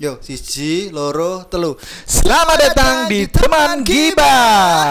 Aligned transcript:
Yo, 0.00 0.16
siji, 0.24 0.88
loro, 0.88 1.44
telu. 1.44 1.76
Selamat 2.08 2.56
datang 2.56 3.04
di 3.04 3.28
teman 3.28 3.84
gibah. 3.84 4.88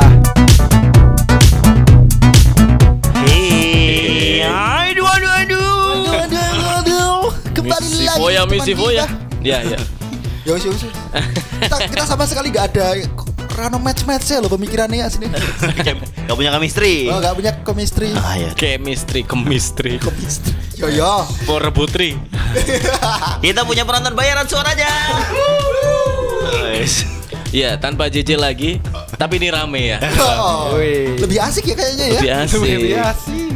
Hei, 3.18 4.46
aduh 4.46 5.10
aduh 5.10 5.34
aduh. 5.34 6.14
Aduh, 6.14 6.38
aduh, 6.38 6.70
aduh. 6.78 7.22
Kembali 7.58 7.90
Misi 7.90 8.06
lagi. 8.06 8.22
Foya, 8.22 8.46
misi 8.46 8.78
Foya. 8.78 9.10
Ya, 9.42 9.66
ya. 9.66 9.82
Ya 10.46 10.52
wis, 10.54 10.70
ya 10.70 10.78
wis. 10.78 10.86
Kita, 11.66 11.76
kita 11.90 12.06
sama 12.06 12.30
sekali 12.30 12.54
gak 12.54 12.70
ada 12.78 13.02
Rano 13.60 13.76
match-matchnya 13.76 14.40
loh 14.40 14.48
pemikirannya 14.56 15.04
sini. 15.12 15.28
Gak 15.28 16.32
punya 16.32 16.56
chemistry. 16.56 17.12
Oh, 17.12 17.20
gak 17.20 17.36
punya 17.36 17.52
chemistry. 17.60 18.16
Ah 18.16 18.40
ya. 18.40 18.56
Chemistry, 18.56 19.28
chemistry. 19.28 20.00
Chemistry. 20.00 20.56
Yo 20.80 20.88
yo. 20.88 21.28
For 21.44 21.68
putri. 21.76 22.16
Kita 23.44 23.68
punya 23.68 23.84
penonton 23.84 24.16
bayaran 24.16 24.48
suaranya. 24.48 24.88
Guys. 26.48 27.04
Iya, 27.52 27.76
tanpa 27.82 28.08
JJ 28.08 28.38
lagi, 28.40 28.78
tapi 29.20 29.42
ini 29.44 29.52
rame 29.52 29.92
ya. 29.92 30.00
Oh, 30.24 30.80
Wih. 30.80 31.20
lebih 31.20 31.42
asik 31.44 31.74
ya 31.74 31.76
kayaknya 31.76 32.06
ya. 32.06 32.16
Lebih 32.16 32.32
asik. 32.48 32.62
Lebih 32.64 32.96
asik. 33.02 33.52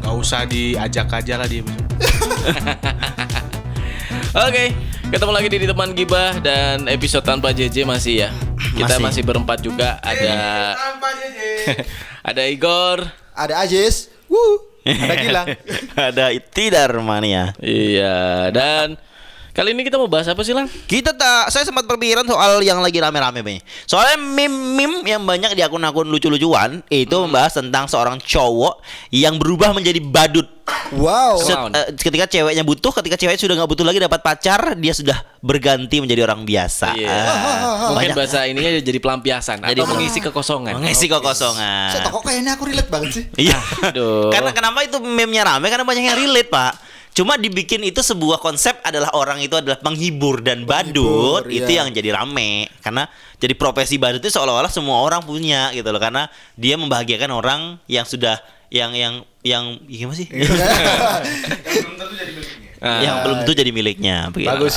Gak 0.00 0.14
usah 0.16 0.40
diajak 0.48 1.12
aja 1.12 1.34
lah 1.36 1.44
dia. 1.44 1.60
Oke, 4.48 4.72
ketemu 5.10 5.32
lagi 5.34 5.48
di 5.50 5.66
teman 5.68 5.90
gibah 5.92 6.38
dan 6.40 6.86
episode 6.88 7.26
tanpa 7.26 7.50
JJ 7.52 7.82
masih 7.84 8.14
ya. 8.24 8.30
Kita 8.70 8.96
Masih. 8.96 9.02
masih, 9.02 9.22
berempat 9.26 9.58
juga. 9.60 9.98
Ada 10.00 10.34
ada 12.30 12.42
Igor. 12.46 13.02
Ada 13.34 13.66
Ajis. 13.66 14.10
Woo. 14.30 14.70
Ada 14.86 15.14
Gilang. 15.20 15.46
Ada 16.08 16.24
Tidar 16.40 16.90
Mania. 17.04 17.52
Iya, 17.60 18.48
dan 18.48 18.96
kali 19.50 19.74
ini 19.74 19.82
kita 19.82 19.96
mau 19.96 20.06
bahas 20.06 20.26
apa 20.26 20.40
sih, 20.40 20.54
Lang? 20.54 20.66
Kita 20.66 21.12
tak, 21.12 21.50
saya 21.50 21.66
sempat 21.66 21.84
berpikiran 21.84 22.24
soal 22.24 22.62
yang 22.62 22.78
lagi 22.78 22.98
rame-rame 22.98 23.40
nih. 23.42 23.58
Soalnya 23.84 24.16
meme-meme 24.16 25.02
yang 25.04 25.22
banyak 25.22 25.52
di 25.52 25.62
akun-akun 25.62 26.06
lucu-lucuan 26.06 26.80
itu 26.86 27.16
membahas 27.16 27.58
tentang 27.58 27.86
seorang 27.86 28.18
cowok 28.18 28.80
yang 29.10 29.36
berubah 29.36 29.70
menjadi 29.70 29.98
badut. 30.00 30.46
Wow. 30.94 31.38
Set- 31.42 31.74
eh, 31.74 31.86
ketika 31.98 32.30
ceweknya 32.30 32.62
butuh, 32.62 32.94
ketika 32.94 33.18
cewek 33.18 33.34
sudah 33.34 33.58
nggak 33.58 33.70
butuh 33.70 33.82
lagi 33.82 33.98
dapat 33.98 34.22
pacar, 34.22 34.78
dia 34.78 34.94
sudah 34.94 35.18
berganti 35.42 35.98
menjadi 35.98 36.26
orang 36.26 36.46
biasa. 36.46 36.94
Iya. 36.94 37.10
Ah, 37.10 37.90
Mungkin 37.90 38.14
banyak 38.14 38.16
bahasa 38.16 38.46
ininya 38.46 38.70
jadi 38.78 38.98
pelampiasan 39.02 39.66
Jadi 39.66 39.80
atau 39.82 39.90
mengisi 39.90 40.18
kekosongan. 40.22 40.78
mengisi 40.78 41.06
kekosongan. 41.10 41.90
Saya 41.90 42.10
kok 42.10 42.22
kayaknya 42.22 42.54
aku 42.54 42.64
relate 42.70 42.90
banget 42.90 43.10
sih. 43.10 43.24
Iya. 43.34 43.58
Aduh. 43.90 44.30
Karena 44.30 44.50
kenapa 44.54 44.78
itu 44.86 44.98
meme-nya 45.02 45.42
rame? 45.46 45.66
Karena 45.66 45.82
banyak 45.82 46.04
yang 46.06 46.18
relate, 46.18 46.50
Pak. 46.50 46.72
Cuma 47.10 47.34
dibikin 47.34 47.82
itu 47.82 48.00
sebuah 48.00 48.38
konsep 48.38 48.78
adalah 48.80 49.10
orang 49.12 49.42
itu 49.42 49.52
adalah 49.52 49.76
penghibur 49.76 50.40
dan 50.40 50.62
badut 50.62 51.42
Penghibur, 51.42 51.50
itu 51.50 51.66
iya. 51.66 51.82
yang 51.82 51.90
jadi 51.90 52.14
rame 52.14 52.70
karena 52.80 53.10
jadi 53.36 53.54
profesi 53.54 53.98
badut 53.98 54.22
itu 54.22 54.30
seolah-olah 54.30 54.70
semua 54.70 55.02
orang 55.02 55.20
punya 55.20 55.74
gitu 55.74 55.90
loh 55.90 55.98
karena 55.98 56.30
dia 56.54 56.78
membahagiakan 56.78 57.30
orang 57.34 57.60
yang 57.90 58.06
sudah 58.06 58.38
yang 58.70 58.94
yang 58.94 59.14
yang 59.42 59.82
gimana 59.82 60.14
sih? 60.14 60.30
Nah, 62.80 63.00
yang 63.04 63.14
belum 63.26 63.36
tentu 63.44 63.52
jadi 63.56 63.70
miliknya. 63.74 64.30
begitu. 64.30 64.48
Bagus. 64.48 64.76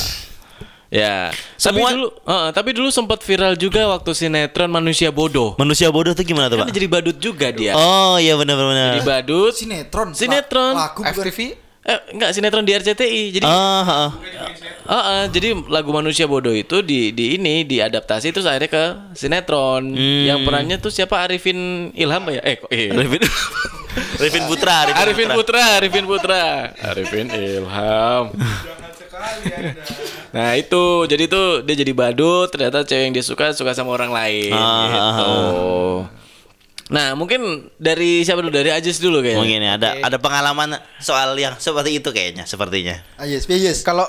Ya, 0.94 1.34
Semua- 1.58 1.90
tapi 1.90 1.94
dulu, 1.98 2.08
eh, 2.22 2.48
tapi 2.54 2.70
dulu 2.70 2.88
sempat 2.88 3.18
viral 3.22 3.58
juga 3.58 3.82
waktu 3.90 4.14
sinetron 4.14 4.70
manusia 4.70 5.10
bodoh. 5.10 5.58
Manusia 5.58 5.90
bodoh 5.90 6.14
tuh 6.14 6.22
gimana 6.22 6.46
tuh, 6.46 6.54
Kan 6.62 6.70
Pak? 6.70 6.74
jadi 6.74 6.86
badut 6.86 7.16
juga 7.18 7.50
dia. 7.50 7.74
Oh, 7.74 8.14
iya 8.14 8.38
benar 8.38 8.54
benar. 8.54 8.90
Jadi 8.94 9.02
badut. 9.02 9.52
Sinetron. 9.54 10.14
Sinetron. 10.14 10.74
La- 10.78 10.94
Lagu 10.94 11.02
bukan. 11.02 11.14
FTV 11.18 11.38
Eh, 11.84 12.00
enggak 12.16 12.32
sinetron 12.32 12.64
di 12.64 12.72
RCTI. 12.72 13.22
Jadi, 13.28 13.44
Ah, 13.44 13.84
ah. 13.84 14.10
eh, 14.88 14.94
eh, 14.96 15.24
jadi 15.28 15.52
lagu 15.68 15.92
manusia 15.92 16.24
bodoh 16.24 16.56
itu 16.56 16.80
di 16.80 17.12
di 17.12 17.36
ini 17.36 17.60
diadaptasi 17.60 18.32
terus 18.32 18.48
akhirnya 18.48 18.72
ke 18.72 18.84
sinetron. 19.12 19.92
Hmm. 19.92 20.24
Yang 20.24 20.38
perannya 20.48 20.76
tuh 20.80 20.88
siapa 20.88 21.20
Arifin 21.20 21.92
Ilham 21.92 22.24
ya? 22.32 22.40
Eh, 22.40 22.56
kok 22.56 22.72
eh. 22.72 22.88
Arifin 22.96 23.20
Arifin 24.16 24.44
Putra, 24.48 24.76
Arifin 24.96 25.28
Putra, 25.28 25.62
Arifin 25.76 26.04
Putra, 26.08 26.72
Arifin 26.82 27.26
Ilham. 27.28 28.32
Nah 30.34 30.58
itu 30.58 30.82
jadi 31.06 31.24
tuh 31.30 31.62
dia 31.62 31.76
jadi 31.78 31.92
badut 31.94 32.50
ternyata 32.50 32.82
cewek 32.82 33.02
yang 33.06 33.12
dia 33.14 33.22
suka 33.22 33.54
suka 33.54 33.70
sama 33.70 33.94
orang 33.94 34.10
lain 34.10 34.50
Ah, 34.50 34.84
gitu. 34.90 35.34
Nah 36.94 37.18
mungkin 37.18 37.40
dari 37.74 38.22
siapa 38.22 38.38
dulu 38.38 38.54
dari 38.54 38.70
Ajis 38.70 39.02
dulu 39.02 39.18
kayaknya. 39.18 39.40
Mungkin 39.42 39.60
ya 39.60 39.72
ada 39.74 39.88
ada 39.98 40.16
pengalaman 40.22 40.78
soal 41.02 41.34
yang 41.34 41.58
seperti 41.58 41.98
itu 41.98 42.08
kayaknya, 42.08 42.46
sepertinya. 42.46 43.02
Ajis, 43.18 43.50
Ajis. 43.50 43.82
kalau 43.82 44.06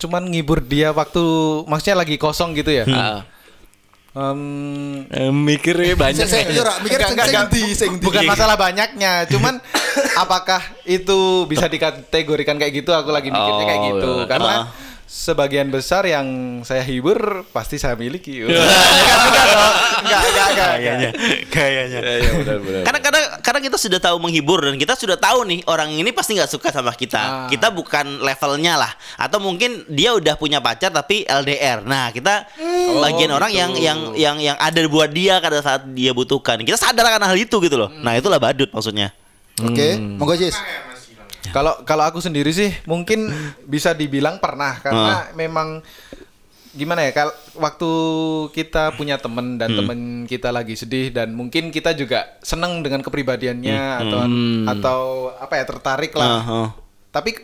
cuman 0.00 0.24
ngibur 0.26 0.64
dia 0.64 0.90
waktu 0.90 1.20
maksudnya 1.68 2.00
lagi 2.00 2.16
kosong 2.16 2.56
gitu 2.56 2.72
ya. 2.72 2.88
Ah. 2.88 3.20
Em, 4.12 5.08
Eh, 5.08 5.32
mikirnya 5.32 5.96
banyak. 6.04 6.28
Saya 6.28 6.44
mikir 6.84 7.00
Enggak, 7.00 7.48
sing 7.72 7.96
bukan 7.96 8.28
masalah 8.28 8.60
banyaknya, 8.60 9.24
cuman 9.24 9.56
apakah 10.22 10.60
itu 10.84 11.48
bisa 11.48 11.64
dikategorikan 11.64 12.60
kayak 12.60 12.84
gitu? 12.84 12.92
Aku 12.92 13.08
lagi 13.08 13.32
mikirnya 13.32 13.64
kayak 13.64 13.80
Oh, 13.80 13.88
gitu 13.88 14.12
iya. 14.20 14.28
karena 14.28 14.52
Ah. 14.52 14.91
Sebagian 15.12 15.68
besar 15.68 16.08
yang 16.08 16.24
saya 16.64 16.80
hibur 16.80 17.44
pasti 17.52 17.76
saya 17.76 17.92
miliki. 18.00 18.40
Enggak, 18.48 18.58
enggak. 18.64 19.60
Enggak, 20.02 20.20
enggak, 20.24 20.48
enggak. 20.50 20.70
Kayaknya, 20.72 21.10
kayaknya. 21.46 22.00
Iya 22.02 22.30
benar-benar. 22.42 22.82
Karena 22.82 23.00
kadang 23.04 23.24
kadang 23.38 23.62
kita 23.62 23.76
sudah 23.78 24.00
tahu 24.02 24.16
menghibur 24.18 24.58
dan 24.64 24.74
kita 24.74 24.98
sudah 24.98 25.14
tahu 25.14 25.46
nih 25.46 25.60
orang 25.68 25.94
ini 25.94 26.10
pasti 26.10 26.34
nggak 26.34 26.50
suka 26.50 26.74
sama 26.74 26.90
kita. 26.96 27.20
Ah. 27.20 27.46
Kita 27.46 27.70
bukan 27.70 28.18
levelnya 28.18 28.74
lah. 28.80 28.90
Atau 29.14 29.38
mungkin 29.38 29.84
dia 29.86 30.16
udah 30.16 30.34
punya 30.34 30.58
pacar 30.58 30.90
tapi 30.90 31.22
LDR. 31.22 31.84
Nah 31.86 32.10
kita 32.10 32.48
bagian 32.98 33.30
Oh, 33.30 33.38
orang 33.38 33.52
gitu. 33.54 33.60
yang 33.62 33.72
yang 33.78 33.98
yang 34.16 34.36
yang 34.42 34.56
ada 34.58 34.80
buat 34.90 35.12
dia 35.12 35.38
pada 35.38 35.60
saat 35.62 35.86
dia 35.92 36.10
butuhkan. 36.10 36.58
Kita 36.64 36.80
sadar 36.80 37.06
akan 37.06 37.28
hal 37.30 37.36
itu 37.38 37.56
gitu 37.62 37.76
loh. 37.78 37.92
Nah 37.92 38.16
itulah 38.18 38.42
badut 38.42 38.72
maksudnya. 38.72 39.14
Oke, 39.62 40.00
monggo 40.00 40.32
Ajis. 40.34 40.56
Kalau 41.50 41.82
kalau 41.82 42.04
aku 42.04 42.18
sendiri 42.18 42.48
sih 42.48 42.70
mungkin 42.84 43.26
bisa 43.64 43.90
dibilang 43.92 44.38
pernah 44.38 44.78
karena 44.78 45.10
Ah. 45.20 45.34
memang 45.34 45.82
gimana 46.72 47.02
ya 47.02 47.12
kalau 47.12 47.34
waktu 47.58 47.90
kita 48.50 48.94
punya 48.94 49.18
temen 49.18 49.44
Hmm. 49.54 49.60
dan 49.60 49.70
temen 49.72 49.98
kita 50.24 50.48
lagi 50.48 50.72
sedih 50.72 51.10
dan 51.10 51.30
mungkin 51.30 51.68
kita 51.68 51.92
juga 51.92 52.24
seneng 52.40 52.80
dengan 52.80 53.02
kepribadiannya 53.02 53.76
atau 53.98 54.20
atau 54.66 55.00
apa 55.34 55.54
ya 55.54 55.64
tertarik 55.66 56.12
lah. 56.14 56.28
Ah, 56.32 56.48
ah. 56.48 56.68
Tapi 57.10 57.36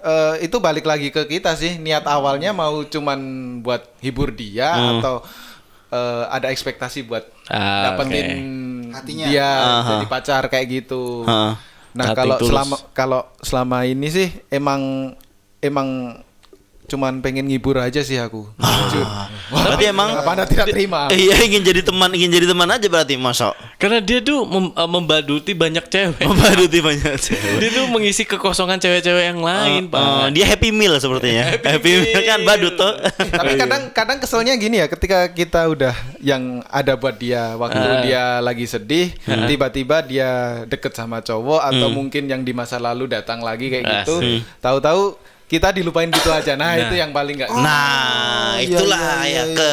eh, 0.00 0.34
itu 0.42 0.56
balik 0.58 0.84
lagi 0.84 1.08
ke 1.08 1.24
kita 1.24 1.54
sih 1.54 1.78
niat 1.78 2.04
awalnya 2.04 2.50
mau 2.50 2.82
cuman 2.82 3.20
buat 3.60 3.94
hibur 4.00 4.28
dia 4.30 4.68
Hmm. 4.68 4.98
atau 4.98 5.14
eh, 5.88 6.24
ada 6.28 6.50
ekspektasi 6.50 7.04
buat 7.04 7.22
Ah, 7.46 7.92
dapetin 7.92 8.26
Hatinya. 8.90 9.26
dia 9.26 9.46
Aha. 9.46 9.90
jadi 9.94 10.06
pacar 10.06 10.42
kayak 10.46 10.66
gitu. 10.82 11.22
Ah. 11.24 11.54
Nah 11.94 12.10
kalau 12.12 12.36
tulus. 12.42 12.50
selama 12.50 12.76
kalau 12.90 13.20
selama 13.38 13.78
ini 13.86 14.10
sih 14.10 14.28
emang 14.50 15.14
emang 15.62 16.20
cuman 16.94 17.18
pengen 17.18 17.44
ngibur 17.44 17.74
aja 17.76 18.00
sih 18.00 18.16
aku. 18.16 18.46
Jujur. 18.54 19.02
Berarti 19.50 19.84
emang 19.86 20.14
Apa 20.14 20.30
anda 20.32 20.44
tidak 20.44 20.66
terima? 20.68 21.10
Iya 21.10 21.34
ingin 21.42 21.60
jadi 21.60 21.82
teman, 21.82 22.10
ingin 22.10 22.30
jadi 22.30 22.46
teman 22.46 22.68
aja 22.68 22.86
berarti 22.86 23.14
masuk. 23.14 23.50
Karena 23.76 23.98
dia 23.98 24.18
tuh 24.18 24.42
mem- 24.42 24.70
eh, 24.72 24.88
membaduti 24.88 25.52
banyak 25.52 25.84
cewek. 25.84 26.22
Membaduti 26.22 26.78
banyak 26.78 27.14
cewek. 27.16 27.58
dia 27.58 27.70
tuh 27.72 27.84
mengisi 27.88 28.22
kekosongan 28.22 28.78
cewek-cewek 28.78 29.24
yang 29.26 29.40
lain, 29.40 29.88
Pak. 29.88 29.98
Oh, 29.98 30.26
dia 30.30 30.46
happy 30.46 30.70
meal 30.70 30.94
sepertinya. 30.96 31.58
happy, 31.74 31.90
meal 32.04 32.22
kan 32.22 32.40
badut 32.42 32.74
tuh. 32.74 32.92
Tapi 33.18 33.52
kadang 33.56 33.82
kadang 33.90 34.18
keselnya 34.18 34.54
gini 34.54 34.78
ya 34.78 34.86
ketika 34.86 35.26
kita 35.28 35.66
udah 35.66 35.92
yang 36.18 36.42
ada 36.66 36.94
buat 36.94 37.16
dia 37.16 37.54
waktu 37.54 37.76
Ah. 37.76 38.00
dia 38.00 38.22
lagi 38.38 38.64
sedih 38.64 39.10
tiba-tiba 39.44 40.00
dia 40.00 40.30
deket 40.64 40.92
sama 40.92 41.18
cowok 41.18 41.60
atau 41.64 41.88
mungkin 41.88 42.24
yang 42.24 42.40
di 42.40 42.52
masa 42.52 42.76
lalu 42.76 43.06
datang 43.06 43.40
lagi 43.40 43.66
kayak 43.66 43.84
gitu 44.02 44.16
Asik. 44.18 44.40
tahu-tahu 44.58 45.16
kita 45.54 45.70
dilupain 45.70 46.10
gitu 46.10 46.28
aja 46.28 46.58
nah, 46.58 46.74
itu 46.74 46.94
yang 46.94 47.14
paling 47.14 47.38
nggak 47.38 47.50
Nah, 47.54 48.58
iya, 48.58 48.74
itulah 48.74 48.98
iya, 49.22 49.22
iya, 49.22 49.30
ya 49.30 49.44
iya. 49.46 49.54
ke 49.54 49.70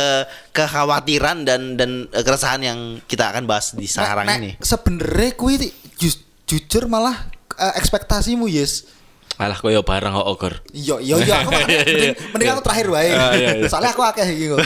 kekhawatiran 0.54 1.42
dan 1.42 1.76
dan 1.76 1.92
keresahan 2.08 2.62
yang 2.62 2.80
kita 3.04 3.34
akan 3.34 3.50
bahas 3.50 3.74
di 3.74 3.86
sekarang 3.86 4.30
Nek, 4.30 4.38
ini. 4.38 4.52
Sebenarnya 4.62 5.32
kuwi 5.34 5.74
ju- 5.98 6.22
jujur 6.46 6.86
malah 6.86 7.18
eh, 7.56 7.74
ekspektasimu 7.76 8.46
yes. 8.46 9.02
Alah 9.40 9.58
koyo 9.58 9.82
barang 9.82 10.14
kok 10.14 10.28
ogor. 10.28 10.54
Iya, 10.70 11.02
iya, 11.02 11.16
iya. 11.18 11.36
Aku 11.42 11.50
makanya 11.50 11.82
mending, 11.90 12.14
mending 12.30 12.50
aku 12.54 12.62
terakhir 12.62 12.88
wae. 12.94 13.10
Ah, 13.10 13.34
iya, 13.34 13.50
iya. 13.58 13.66
Soalnya 13.66 13.90
aku 13.90 14.06
akeh 14.06 14.28
iki 14.28 14.54
kok. 14.54 14.60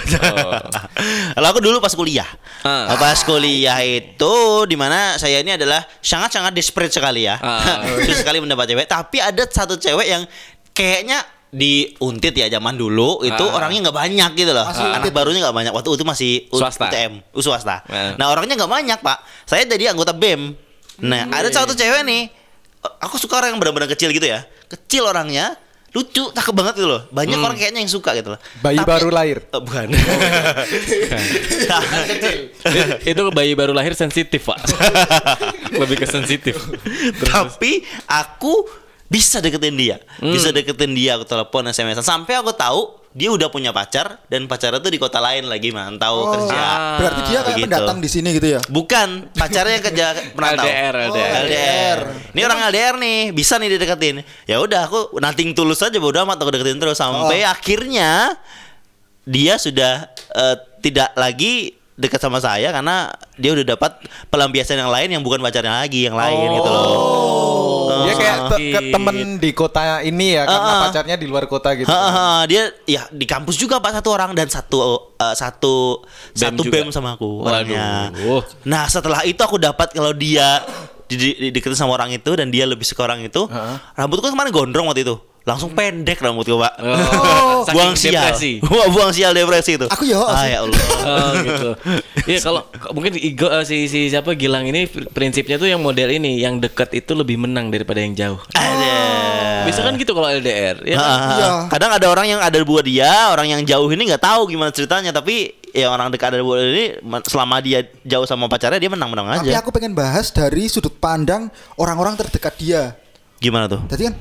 Kalau 1.31 1.47
aku 1.47 1.59
dulu 1.63 1.77
pas 1.79 1.93
kuliah, 1.95 2.27
Ah. 2.65 2.97
pas 2.97 3.15
kuliah 3.23 3.79
itu 3.85 4.33
di 4.67 4.75
mana 4.75 5.15
saya 5.15 5.39
ini 5.39 5.55
adalah 5.55 5.79
sangat-sangat 6.01 6.51
desperate 6.51 6.91
sekali 6.91 7.23
ya, 7.23 7.39
susah 8.03 8.19
sekali 8.19 8.43
mendapat 8.43 8.67
cewek. 8.67 8.87
Tapi 8.89 9.23
ada 9.23 9.47
satu 9.47 9.77
cewek 9.77 10.07
yang 10.11 10.23
kayaknya 10.75 11.23
di 11.49 11.95
untit 11.97 12.35
ya 12.35 12.51
zaman 12.51 12.75
dulu 12.75 13.23
itu 13.23 13.39
Ah. 13.41 13.55
orangnya 13.55 13.87
nggak 13.87 13.95
banyak 13.97 14.31
gitu 14.35 14.51
loh 14.51 14.67
Masih 14.67 14.83
anak 14.83 15.01
Untit. 15.01 15.13
barunya 15.15 15.39
nggak 15.39 15.55
banyak 15.55 15.71
waktu 15.71 15.87
itu 15.89 16.03
masih 16.03 16.31
Swasta. 16.49 16.91
UTM 16.91 17.13
U 17.31 17.39
swasta 17.39 17.79
Ah. 17.81 18.11
nah 18.13 18.27
orangnya 18.27 18.53
nggak 18.55 18.67
banyak 18.69 18.99
pak 18.99 19.17
saya 19.43 19.63
jadi 19.63 19.89
anggota 19.89 20.11
bem 20.11 20.51
nah 20.97 21.31
ada 21.31 21.47
satu 21.47 21.71
cewek 21.71 22.03
nih 22.03 22.27
aku 22.99 23.15
suka 23.15 23.39
orang 23.39 23.55
yang 23.55 23.59
benar-benar 23.59 23.87
kecil 23.87 24.11
gitu 24.11 24.27
ya 24.27 24.43
kecil 24.67 25.07
orangnya 25.07 25.55
lucu, 25.91 26.27
cakep 26.27 26.51
banget 26.51 26.75
gitu 26.75 26.91
loh. 26.91 27.07
Banyak 27.07 27.39
orang 27.39 27.55
kayaknya 27.55 27.79
yang 27.79 27.87
suka 27.87 28.11
gitu 28.11 28.35
loh. 28.35 28.39
Bayi 28.59 28.75
Tapi- 28.75 28.91
baru 28.91 29.07
lahir. 29.07 29.47
Eh, 29.47 29.61
bukan. 29.63 29.87
itu 33.05 33.21
bayi 33.31 33.53
baru 33.53 33.71
lahir 33.71 33.93
sensitif 33.93 34.43
pak 34.43 34.59
lebih 35.81 35.97
ke 35.97 36.05
sensitif 36.05 36.59
Tapi 37.21 37.79
aku 38.07 38.67
bisa 39.05 39.37
deketin 39.37 39.73
dia, 39.73 39.97
Hmm. 40.17 40.31
bisa 40.31 40.49
deketin 40.49 40.91
dia, 40.91 41.15
aku 41.15 41.23
telepon 41.23 41.65
SMS 41.65 42.01
sampai 42.01 42.35
aku 42.35 42.51
tahu 42.51 42.81
dia 43.11 43.29
udah 43.29 43.47
punya 43.47 43.71
pacar 43.71 44.19
dan 44.25 44.43
pacarnya 44.43 44.77
tuh 44.77 44.89
di 44.89 44.97
kota 44.97 45.17
lain 45.17 45.45
lagi 45.45 45.71
mantau 45.71 46.35
kerja. 46.35 46.51
Ah, 46.51 46.99
Berarti 46.99 47.21
dia 47.23 47.39
kayak 47.39 47.47
begitu. 47.49 47.63
pendatang 47.69 47.97
di 47.97 48.09
sini 48.09 48.29
gitu 48.33 48.47
ya. 48.49 48.59
Bukan, 48.65 49.07
pacarnya 49.31 49.73
yang 49.73 49.85
kerja 49.85 50.05
merantau. 50.35 50.65
LDR, 50.65 50.93
Oh, 50.93 51.07
LDR. 51.07 51.31
LDR. 51.39 51.99
Ini 52.33 52.41
orang 52.43 52.59
LDR 52.65 52.95
nih, 52.97 53.19
bisa 53.31 53.55
nih 53.55 53.71
dideketin. 53.71 54.19
Ya 54.43 54.59
udah 54.59 54.83
aku 54.83 55.15
nating 55.15 55.53
tulus 55.53 55.79
aja 55.79 55.95
bodo 55.95 56.19
amat 56.19 56.37
aku 56.37 56.51
deketin 56.51 56.75
terus 56.75 56.97
sampai 56.97 57.39
Oh. 57.39 57.47
akhirnya 57.47 58.35
dia 59.23 59.55
sudah 59.55 60.11
eh, 60.11 60.55
tidak 60.81 61.15
lagi 61.15 61.71
dekat 61.95 62.19
sama 62.19 62.37
saya 62.37 62.67
karena 62.69 63.07
dia 63.33 63.55
udah 63.55 63.63
dapat 63.69 63.95
pelampiasan 64.27 64.75
yang 64.75 64.91
lain 64.91 65.07
yang 65.09 65.23
bukan 65.23 65.39
pacarnya 65.39 65.71
lagi, 65.77 66.03
yang 66.03 66.13
lain 66.13 66.51
gitu 66.51 66.67
loh. 66.67 67.84
Kayak 68.15 68.37
te- 68.45 68.59
ke 68.65 68.77
Sakit. 68.77 68.91
temen 68.91 69.15
di 69.37 69.51
kota 69.51 69.81
ini 70.01 70.27
ya 70.33 70.43
karena 70.43 70.61
Ah, 70.61 70.71
ah. 70.71 70.81
pacarnya 70.83 71.15
di 71.15 71.25
luar 71.25 71.45
kota 71.45 71.69
gitu. 71.73 71.85
Ha, 71.85 71.99
ha, 72.07 72.25
dia 72.43 72.67
ya 72.83 73.05
di 73.07 73.23
kampus 73.23 73.55
juga 73.55 73.77
pak 73.77 73.91
satu 73.93 74.09
orang 74.09 74.31
dan 74.31 74.45
satu 74.45 74.77
eh, 75.13 75.33
satu 75.33 76.03
BEM 76.31 76.37
satu 76.37 76.61
juga? 76.61 76.73
bem 76.73 76.87
sama 76.89 77.13
aku 77.13 77.41
orangnya. 77.41 78.09
Waduh. 78.11 78.41
Nah 78.63 78.85
setelah 78.85 79.21
itu 79.21 79.37
aku 79.37 79.57
dapat 79.57 79.89
kalau 79.89 80.11
dia 80.11 80.63
di, 81.05 81.15
di, 81.15 81.29
di- 81.39 81.51
deketin 81.51 81.77
sama 81.77 81.93
orang 81.93 82.09
itu 82.11 82.31
dan 82.31 82.49
dia 82.49 82.63
lebih 82.63 82.81
suka 82.81 83.03
orang 83.03 83.21
itu, 83.21 83.45
Heeh. 83.45 83.75
rambutku 83.93 84.25
kemarin 84.25 84.49
gondrong 84.49 84.85
waktu 84.85 85.03
itu, 85.03 85.15
langsung 85.45 85.71
pendek 85.71 86.17
rambutku 86.17 86.57
pak. 86.57 86.73
Oh, 86.81 87.61
buang 87.77 87.93
sial, 87.93 88.17
depresi. 88.17 88.57
Buang 88.93 89.13
sial 89.13 89.29
depresi 89.31 89.77
itu. 89.77 89.85
Aku 89.85 90.01
ya, 90.01 90.17
Ah 90.17 90.45
ya 90.49 90.57
Allah. 90.65 90.81
Oh 91.05 91.31
gitu. 91.37 91.69
Iya 92.25 92.39
kalau 92.41 92.65
mungkin 92.91 93.13
Igo 93.13 93.45
eh, 93.45 93.61
si 93.61 93.85
si 93.85 94.09
siapa 94.09 94.33
Gilang 94.33 94.65
ini 94.65 94.89
pr- 94.89 95.05
prinsipnya 95.13 95.61
tuh 95.61 95.69
yang 95.69 95.85
model 95.85 96.09
ini, 96.09 96.41
yang 96.41 96.57
dekat 96.57 96.97
itu 96.97 97.13
lebih 97.13 97.37
menang 97.37 97.69
daripada 97.69 98.01
yang 98.01 98.17
jauh. 98.17 98.41
Ada. 98.57 98.97
Bisa 99.69 99.85
kan 99.85 99.93
gitu 99.95 100.17
kalau 100.17 100.25
LDR, 100.27 100.81
ya 100.81 100.97
kan? 100.97 101.09
Iya. 101.37 101.49
Kadang 101.69 101.91
ada 101.93 102.05
orang 102.09 102.25
yang 102.25 102.41
ada 102.41 102.57
buat 102.65 102.81
dia, 102.81 103.29
orang 103.29 103.45
yang 103.45 103.61
jauh 103.61 103.85
ini 103.89 104.09
nggak 104.09 104.25
tahu 104.25 104.49
gimana 104.49 104.73
ceritanya, 104.73 105.13
tapi 105.13 105.53
yang 105.77 105.93
orang 105.93 106.09
dekat 106.09 106.33
ada 106.33 106.41
buat 106.41 106.57
ini 106.57 106.97
selama 107.29 107.61
dia 107.61 107.85
jauh 108.01 108.25
sama 108.25 108.49
pacarnya 108.49 108.79
dia 108.79 108.89
menang-menang 108.89 109.45
Tapi 109.45 109.51
aja. 109.53 109.61
aku 109.61 109.69
pengen 109.69 109.93
bahas 109.93 110.33
dari 110.33 110.65
sudut 110.65 110.93
pandang 110.97 111.53
orang-orang 111.77 112.17
terdekat 112.17 112.53
dia. 112.57 112.81
Gimana 113.37 113.69
tuh? 113.69 113.83
Jadi 113.91 114.09
kan 114.09 114.15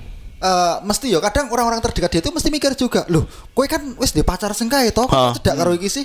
eh, 0.44 0.74
mesti 0.84 1.08
ya 1.08 1.18
kadang 1.24 1.48
orang-orang 1.48 1.80
terdekat 1.80 2.12
dia 2.12 2.20
itu 2.20 2.28
mesti 2.28 2.52
mikir 2.52 2.76
juga, 2.76 3.08
loh, 3.08 3.24
kowe 3.56 3.64
kan 3.64 3.80
wis 3.96 4.12
di 4.12 4.20
pacar 4.20 4.52
sengkai 4.52 4.92
toh, 4.92 5.08
cedak 5.40 5.56
karo 5.56 5.72
iki 5.72 5.88
sih? 5.88 6.04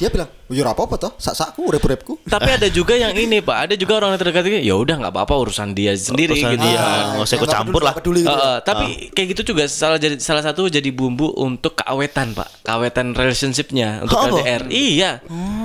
Dia 0.00 0.08
bilang, 0.08 0.32
"Oh, 0.48 0.52
ya 0.52 0.64
apa-apa 0.64 0.96
toh, 0.96 1.12
sak-sakku 1.14 1.60
urip-uripku." 1.62 2.24
Tapi 2.24 2.48
ada 2.50 2.66
juga 2.66 2.96
yang 2.96 3.12
ini 3.12 3.38
Pak, 3.38 3.56
ada 3.68 3.74
juga 3.76 4.00
orang 4.00 4.16
yang 4.16 4.20
terdekat 4.20 4.44
ini, 4.46 4.64
ya 4.64 4.74
udah 4.74 4.96
nggak 4.96 5.12
apa-apa 5.12 5.34
urusan 5.38 5.70
dia 5.70 5.92
sendiri 5.92 6.32
Urusan 6.32 6.56
gitu. 6.56 6.64
dia. 6.64 6.80
Ah. 6.80 7.04
nggak 7.12 7.22
usah 7.22 7.36
ikut 7.36 7.50
campur 7.50 7.82
lah. 7.82 7.92
peduli 7.92 8.24
gitu. 8.24 8.30
Uh, 8.30 8.34
ya. 8.34 8.48
uh, 8.48 8.58
tapi 8.60 8.86
kayak 9.10 9.28
gitu 9.30 9.52
juga 9.52 9.68
salah 9.68 9.96
jadi 9.96 10.16
salah 10.16 10.40
satu 10.40 10.66
jadi 10.66 10.88
bumbu 10.88 11.36
untuk 11.36 11.76
keawetan 11.76 12.32
pak 12.32 12.48
keawetan 12.62 13.12
relationshipnya 13.12 14.00
untuk 14.00 14.16
Apa? 14.16 14.32
LDR 14.32 14.62
iya 14.68 15.20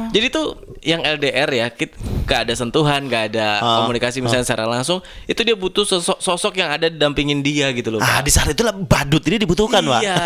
jadi 0.09 0.27
tuh 0.27 0.45
yang 0.81 0.99
LDR 0.99 1.49
ya 1.49 1.67
kit 1.69 1.95
gak 2.23 2.45
ada 2.45 2.53
sentuhan 2.53 3.05
gak 3.05 3.31
ada 3.31 3.47
Ah, 3.57 3.77
komunikasi 3.79 4.19
misalnya 4.19 4.43
secara 4.43 4.65
langsung 4.65 4.99
itu 5.25 5.41
dia 5.41 5.53
butuh 5.53 5.81
sosok 5.81 6.19
sosok 6.19 6.53
yang 6.55 6.69
ada 6.69 6.87
dampingin 6.87 7.39
dia 7.39 7.71
gitu 7.71 7.89
loh 7.89 7.99
Ah, 7.99 8.19
Pak. 8.19 8.21
di 8.21 8.31
saat 8.31 8.49
itulah 8.49 8.75
badut 8.75 9.23
ini 9.23 9.37
dibutuhkan, 9.37 9.79
Pak. 9.81 10.01
iya 10.01 10.17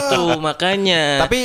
itu 0.00 0.22
makanya 0.38 1.02
Tapi 1.20 1.38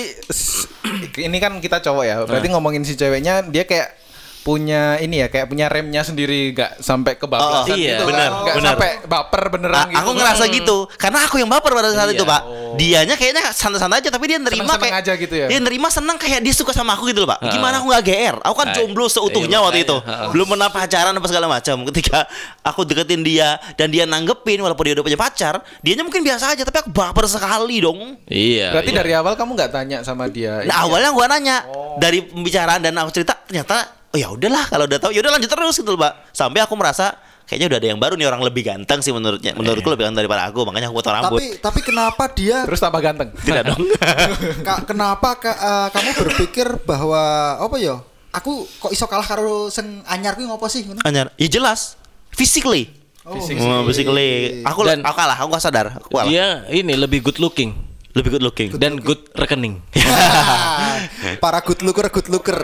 ini 1.27 1.38
kan 1.39 1.57
kita 1.59 1.80
cowok 1.80 2.03
ya. 2.03 2.15
Berarti 2.27 2.47
ngomongin 2.51 2.83
si 2.83 2.94
ceweknya 3.00 3.45
dia 3.47 3.63
kayak 3.63 3.95
punya 4.44 5.00
ini 5.00 5.18
ya 5.18 5.28
kayak 5.28 5.48
punya 5.48 5.66
remnya 5.66 6.01
sendiri 6.01 6.51
nggak 6.51 6.78
sampai 6.78 7.16
kebablasan 7.16 7.63
Oh, 7.66 7.75
iya, 7.75 7.95
gitu 7.95 8.04
benar, 8.06 8.19
kan. 8.22 8.31
Nggak 8.38 8.56
benar. 8.56 8.69
sampai 8.69 8.90
baper 9.06 9.44
beneran 9.50 9.78
Ah, 9.78 9.88
gitu 9.88 9.98
aku 9.98 10.12
ngerasa 10.13 10.44
gitu 10.50 10.78
karena 10.94 11.19
aku 11.24 11.36
yang 11.38 11.48
baper 11.48 11.72
pada 11.72 11.90
saat 11.90 12.06
Iya. 12.06 12.16
itu 12.16 12.24
pak 12.24 12.42
dianya 12.74 13.16
kayaknya 13.16 13.44
santai-santai 13.48 14.00
aja 14.00 14.10
tapi 14.10 14.25
dia 14.25 14.38
nerima 14.38 14.68
Seneng-seneng 14.68 14.84
kayak 14.84 14.95
aja 15.00 15.13
gitu 15.16 15.36
ya? 15.38 15.48
dia 15.48 15.60
nerima 15.60 15.88
senang 15.88 16.18
kayak 16.18 16.40
dia 16.40 16.51
suka 16.51 16.69
sama 16.69 16.92
aku 16.92 17.07
gitu 17.07 17.22
loh 17.22 17.30
pak 17.30 17.40
gimana 17.48 17.78
aku 17.78 17.88
nggak 17.88 18.04
gr 18.04 18.36
aku 18.42 18.56
kan 18.56 18.68
Ah, 18.68 18.75
jomblo 18.75 19.06
seutuhnya 19.06 19.57
iya, 19.57 19.63
waktu 19.63 19.80
itu. 19.81 19.95
Ah. 19.98 20.28
belum 20.30 20.48
pernah 20.50 20.68
pacaran 20.68 21.13
apa 21.13 21.28
segala 21.30 21.48
macam 21.48 21.75
ketika 21.88 22.28
aku 22.62 22.84
deketin 22.84 23.22
dia 23.22 23.48
dan 23.74 23.88
dia 23.88 24.04
nanggepin 24.04 24.60
walaupun 24.60 24.84
dia 24.84 24.94
udah 24.94 25.06
punya 25.06 25.16
pacar 25.16 25.54
dianya 25.80 26.01
mungkin 26.01 26.19
biasa 26.19 26.51
aja 26.51 26.62
tapi 26.62 26.78
aku 26.80 26.92
baper 26.92 27.25
sekali 27.25 27.80
dong 27.80 28.19
iya 28.25 28.75
Berarti 28.75 28.92
iya. 28.92 29.00
dari 29.00 29.12
awal 29.13 29.34
kamu 29.34 29.51
nggak 29.54 29.72
tanya 29.72 29.98
sama 30.01 30.28
dia. 30.28 30.63
nah 30.63 30.84
awalnya 30.84 31.10
gua 31.10 31.25
nanya 31.28 31.63
dari 31.96 32.19
pembicaraan 32.22 32.80
dan 32.80 32.92
aku 32.98 33.13
cerita 33.13 33.39
ternyata 33.39 34.02
oh 34.13 34.19
ya 34.19 34.30
udahlah 34.30 34.65
kalau 34.65 34.86
udah 34.86 35.00
tahu 35.00 35.10
ya 35.10 35.19
udah 35.19 35.33
lanjut 35.33 35.50
terus 35.50 35.75
gitu 35.75 35.89
loh 35.89 36.00
pak 36.00 36.30
sampai 36.30 36.62
aku 36.62 36.74
merasa 36.74 37.18
kayaknya 37.44 37.68
udah 37.68 37.77
ada 37.77 37.88
yang 37.88 38.00
baru 38.00 38.13
nih 38.13 38.24
orang 38.25 38.42
lebih 38.42 38.63
ganteng 38.63 39.00
sih 39.00 39.10
menurutnya 39.10 39.51
menurutku 39.51 39.86
lebih 39.88 40.06
ganteng 40.06 40.21
daripada 40.21 40.48
aku 40.48 40.63
makanya 40.63 40.88
aku 40.88 40.95
potong 40.95 41.13
rambut 41.13 41.36
Tapi 41.36 41.48
tapi 41.60 41.80
kenapa 41.81 42.24
dia 42.30 42.63
Terus 42.63 42.80
tambah 42.80 43.01
ganteng. 43.01 43.30
tidak 43.38 43.63
dong 43.68 43.81
Ka- 44.68 44.83
kenapa 44.83 45.36
ka- 45.36 45.60
eh, 45.60 45.88
kamu 45.89 46.10
berpikir 46.15 46.68
bahwa 46.83 47.19
apa 47.60 47.75
ya? 47.75 48.00
Aku 48.31 48.65
kok 48.80 48.89
iso 48.89 49.06
kalah 49.06 49.21
karo 49.24 49.68
sing 49.68 50.01
anyar 50.06 50.33
kuwi 50.33 50.45
ngopo 50.45 50.65
sih? 50.65 50.88
Anyar. 51.04 51.30
Ya 51.36 51.45
jelas. 51.48 52.01
Physically. 52.31 52.89
Oh. 53.21 53.38
Oh, 53.38 53.86
physically. 53.86 54.63
Aku 54.63 54.81
Dan- 54.83 55.01
aku 55.01 55.13
kalah, 55.13 55.38
aku 55.38 55.48
gak 55.51 55.62
sadar. 55.62 55.88
Aku 55.95 56.10
kalah. 56.12 56.25
dia 56.25 56.65
ini 56.68 56.94
lebih 56.94 57.21
good 57.21 57.38
looking 57.38 57.75
Lebih 58.13 58.30
good 58.31 58.44
looking. 58.44 58.69
dan 58.74 58.98
good 58.98 59.21
rekening 59.33 59.81
Para 61.42 61.60
good 61.62 61.81
looker 61.81 62.07
good 62.10 62.27
looker. 62.27 62.57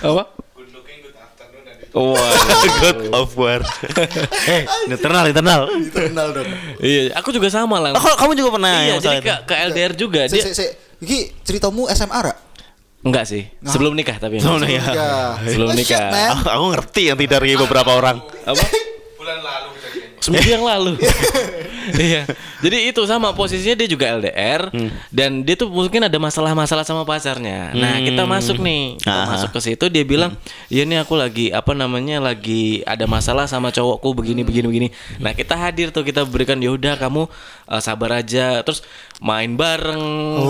apa 0.00 0.22
Wah, 1.96 2.20
good 2.84 3.00
of 3.16 3.32
war. 3.32 3.60
eh, 4.44 4.62
internal, 4.92 5.24
internal. 5.24 5.60
Internal 5.72 6.28
dong. 6.36 6.48
iya, 6.84 7.16
aku 7.16 7.32
juga 7.32 7.48
sama 7.48 7.80
lah. 7.80 7.96
Oh, 7.96 8.14
kamu 8.20 8.36
juga 8.36 8.60
pernah 8.60 8.84
iya, 8.84 8.96
yang 8.96 9.00
jadi 9.00 9.18
ke, 9.24 9.34
ke 9.48 9.54
LDR 9.72 9.92
juga 9.96 10.20
Sik 10.28 10.36
dia 10.36 10.42
sik 10.44 10.54
sik. 10.54 10.70
Iki 11.00 11.18
ceritamu 11.46 11.88
SMA 11.94 12.20
ra? 12.20 12.34
enggak 12.98 13.30
sih, 13.30 13.46
sebelum 13.62 13.94
nikah 13.94 14.18
tapi. 14.18 14.42
Sebelum 14.42 14.58
nikah. 14.58 14.90
Ya. 14.90 15.38
Sebelum 15.46 15.70
Oh, 15.70 15.74
shit, 15.78 15.86
nikah. 15.94 16.34
Aku, 16.34 16.44
aku 16.50 16.64
ngerti 16.74 17.02
yang 17.08 17.16
tidak 17.16 17.40
dari 17.40 17.54
beberapa 17.54 17.90
orang. 17.94 18.18
Apa? 18.42 18.64
Seminggu 20.18 20.50
yang 20.50 20.64
lalu. 20.66 20.98
iya. 21.96 22.26
Jadi 22.58 22.90
itu 22.90 23.00
sama 23.06 23.30
posisinya 23.32 23.78
dia 23.78 23.88
juga 23.88 24.10
LDR 24.18 24.68
dan 25.14 25.46
dia 25.46 25.54
tuh 25.54 25.70
mungkin 25.70 26.02
ada 26.04 26.18
masalah-masalah 26.18 26.82
sama 26.82 27.06
pacarnya. 27.06 27.70
Nah, 27.72 28.02
kita 28.02 28.26
masuk 28.26 28.58
nih. 28.58 28.98
Kita 28.98 29.14
Aha. 29.14 29.30
masuk 29.38 29.50
ke 29.54 29.60
situ 29.62 29.84
dia 29.86 30.02
bilang, 30.02 30.34
"Ya 30.66 30.82
nih 30.82 31.06
aku 31.06 31.14
lagi 31.14 31.54
apa 31.54 31.72
namanya 31.72 32.18
lagi 32.18 32.82
ada 32.82 33.06
masalah 33.06 33.46
sama 33.46 33.70
cowokku 33.70 34.10
begini 34.12 34.42
begini 34.42 34.66
begini." 34.66 34.88
Nah, 35.22 35.32
kita 35.32 35.54
hadir 35.54 35.94
tuh 35.94 36.02
kita 36.02 36.26
berikan 36.26 36.58
ya 36.58 36.74
udah 36.74 36.98
kamu 36.98 37.30
uh, 37.70 37.80
sabar 37.80 38.18
aja. 38.18 38.60
Terus 38.66 38.82
main 39.22 39.54
bareng, 39.54 40.02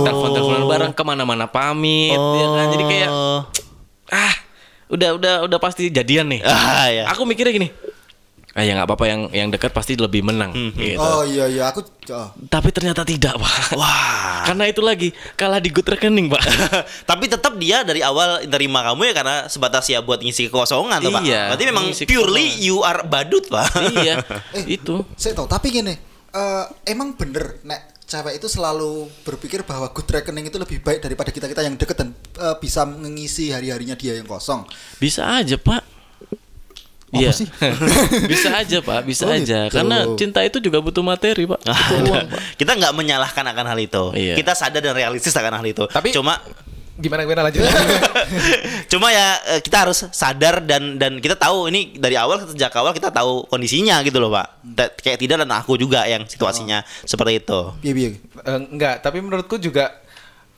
telepon-teleponan 0.05 0.65
bareng 0.65 0.93
ke 0.97 1.03
mana-mana 1.05 1.45
pamit 1.45 2.17
ya 2.17 2.47
kan. 2.57 2.67
Jadi 2.73 2.85
kayak 2.89 3.09
Oh. 3.09 3.41
ah 4.09 4.35
udah 4.89 5.21
udah 5.21 5.35
udah 5.45 5.59
pasti 5.61 5.93
jadian 5.93 6.33
nih. 6.33 6.41
Ah, 6.45 6.89
ya. 6.89 7.05
Aku 7.13 7.29
mikirnya 7.29 7.53
gini. 7.53 7.69
Ah 8.59 8.67
ya 8.67 8.75
nggak 8.75 8.91
apa-apa 8.91 9.07
yang 9.07 9.21
yang 9.31 9.49
dekat 9.49 9.71
pasti 9.71 9.95
lebih 9.95 10.27
menang 10.27 10.51
Hmm, 10.51 10.75
gitu. 10.75 10.99
Oh 10.99 11.23
iya 11.23 11.47
iya 11.47 11.71
aku 11.71 11.87
oh. 12.11 12.35
Tapi 12.51 12.75
ternyata 12.75 13.07
tidak, 13.07 13.39
Pak. 13.39 13.79
Wah. 13.79 14.43
Karena 14.43 14.67
itu 14.67 14.83
lagi 14.83 15.15
kalah 15.39 15.63
di 15.63 15.71
good 15.71 15.87
rekening, 15.87 16.27
Pak. 16.27 16.43
Tapi 17.15 17.31
tetap 17.31 17.55
dia 17.55 17.87
dari 17.87 18.03
awal 18.03 18.43
terima 18.51 18.83
kamu 18.83 19.07
ya 19.07 19.15
karena 19.15 19.37
sebatas 19.47 19.87
ya 19.87 20.03
buat 20.03 20.19
ngisi 20.19 20.51
kekosongan 20.51 20.99
tuh, 20.99 21.15
Pak. 21.15 21.23
Iya, 21.23 21.55
Berarti 21.55 21.65
memang 21.71 21.85
purely 21.95 22.51
kekosongan. 22.51 22.67
you 22.67 22.77
are 22.83 23.01
badut, 23.07 23.47
Pak. 23.47 23.67
iya, 23.95 24.27
Eh. 24.59 24.75
itu. 24.75 25.07
Saya 25.15 25.39
tahu, 25.39 25.47
tapi 25.47 25.71
gini, 25.71 25.95
eh, 26.29 26.65
emang 26.85 27.15
bener 27.15 27.63
nek 27.63 27.95
cewek 28.09 28.41
itu 28.41 28.49
selalu 28.49 29.07
berpikir 29.23 29.63
bahwa 29.63 29.93
good 29.93 30.09
reckoning 30.09 30.49
itu 30.49 30.57
lebih 30.57 30.81
baik 30.81 30.99
daripada 30.99 31.29
kita 31.29 31.45
kita 31.45 31.63
yang 31.63 31.77
deket 31.77 31.95
dan 31.95 32.11
eh, 32.41 32.57
bisa 32.59 32.83
mengisi 32.83 33.53
hari 33.53 33.71
harinya 33.71 33.95
dia 33.95 34.17
yang 34.17 34.27
kosong. 34.27 34.67
Bisa 34.97 35.29
aja, 35.31 35.55
Pak. 35.55 35.98
Apa 37.09 37.19
Iya. 37.19 37.31
sih? 37.33 37.49
bisa 38.33 38.53
aja, 38.53 38.79
Pak. 38.79 39.01
Bisa 39.03 39.25
Oh, 39.25 39.33
aja. 39.33 39.65
gitu. 39.65 39.75
Karena 39.75 40.05
cinta 40.15 40.41
itu 40.41 40.61
juga 40.61 40.79
butuh 40.79 41.01
materi, 41.01 41.45
Pak. 41.45 41.61
Butuh 41.61 41.97
uang, 42.05 42.27
Pak. 42.29 42.41
kita 42.61 42.73
nggak 42.75 42.93
menyalahkan 42.93 43.45
akan 43.47 43.65
hal 43.67 43.79
itu. 43.79 44.05
Iya. 44.13 44.35
Kita 44.35 44.53
sadar 44.53 44.81
dan 44.81 44.93
realistis 44.93 45.33
akan 45.33 45.57
hal 45.57 45.67
itu. 45.67 45.89
Tapi- 45.89 46.13
cuma 46.13 46.37
Gimana 46.99 47.23
gimana 47.23 47.47
lanjut. 47.47 47.63
cuma 48.91 49.09
ya 49.09 49.39
eh, 49.49 49.61
kita 49.63 49.87
harus 49.87 50.11
sadar 50.11 50.59
dan 50.59 50.99
dan 50.99 51.19
kita 51.19 51.39
tahu 51.39 51.71
ini 51.71 51.95
dari 51.95 52.19
awal 52.19 52.43
sejak 52.45 52.75
awal 52.75 52.91
kita 52.91 53.09
tahu 53.09 53.47
kondisinya 53.47 54.03
gitu 54.03 54.19
loh 54.19 54.29
pak 54.29 54.47
Ta- 54.75 54.91
kayak 54.91 55.15
tidak 55.17 55.37
dan 55.39 55.51
aku 55.53 55.79
juga 55.79 56.03
yang 56.05 56.27
situasinya 56.27 56.83
seperti 57.03 57.39
itu 57.39 57.61
Piye 57.79 57.95
piye. 57.95 58.09
Eh, 58.19 58.59
enggak, 58.67 58.99
tapi 58.99 59.23
menurutku 59.23 59.59
juga 59.59 59.95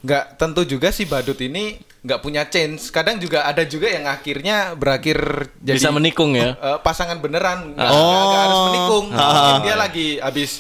enggak 0.01 0.25
tentu 0.35 0.65
juga 0.65 0.89
si 0.89 1.05
badut 1.05 1.37
ini 1.37 1.77
enggak 2.01 2.21
punya 2.21 2.43
change. 2.45 2.89
Kadang 2.89 3.17
juga 3.17 3.45
ada 3.45 3.61
juga 3.63 3.87
yang 3.87 4.05
akhirnya 4.05 4.73
berakhir 4.73 5.19
jadi 5.59 5.77
Bisa 5.77 5.91
menikung 5.91 6.33
ya. 6.33 6.55
eh, 6.55 6.79
pasangan 6.81 7.17
beneran. 7.17 7.73
Enggak, 7.73 7.91
Oh. 7.91 8.33
harus 8.35 8.61
menikung. 8.67 9.07
Ah. 9.13 9.21
Mungkin 9.21 9.57
dia 9.63 9.77
lagi 9.77 10.09
habis 10.17 10.51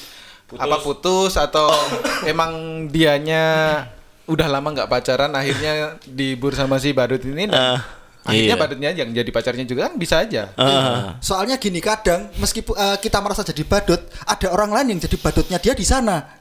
apa 0.50 0.76
putus 0.78 1.35
atau 1.35 1.70
emang 2.25 2.52
dianya 2.87 3.44
udah 4.26 4.47
lama 4.47 4.68
nggak 4.68 4.87
pacaran 4.88 5.30
akhirnya 5.30 5.94
dibur 6.02 6.50
sama 6.52 6.76
si 6.76 6.90
badut 6.90 7.23
ini 7.23 7.47
dan 7.47 7.78
Ah, 7.78 7.80
akhirnya 8.26 8.54
iya. 8.54 8.59
badutnya 8.59 8.90
yang 8.92 9.11
jadi 9.11 9.26
pacarnya 9.26 9.62
juga 9.62 9.87
kan 9.87 9.94
bisa 9.94 10.18
aja. 10.18 10.50
ah. 10.54 11.14
Soalnya 11.18 11.54
gini 11.54 11.78
kadang 11.78 12.30
meskipun 12.35 12.75
eh, 12.75 12.97
kita 12.99 13.18
merasa 13.18 13.42
jadi 13.42 13.62
badut, 13.62 14.02
ada 14.23 14.47
orang 14.50 14.70
lain 14.70 14.87
yang 14.92 15.00
jadi 15.00 15.16
badutnya 15.16 15.56
dia 15.56 15.70
di 15.70 15.87
sana. 15.87 16.39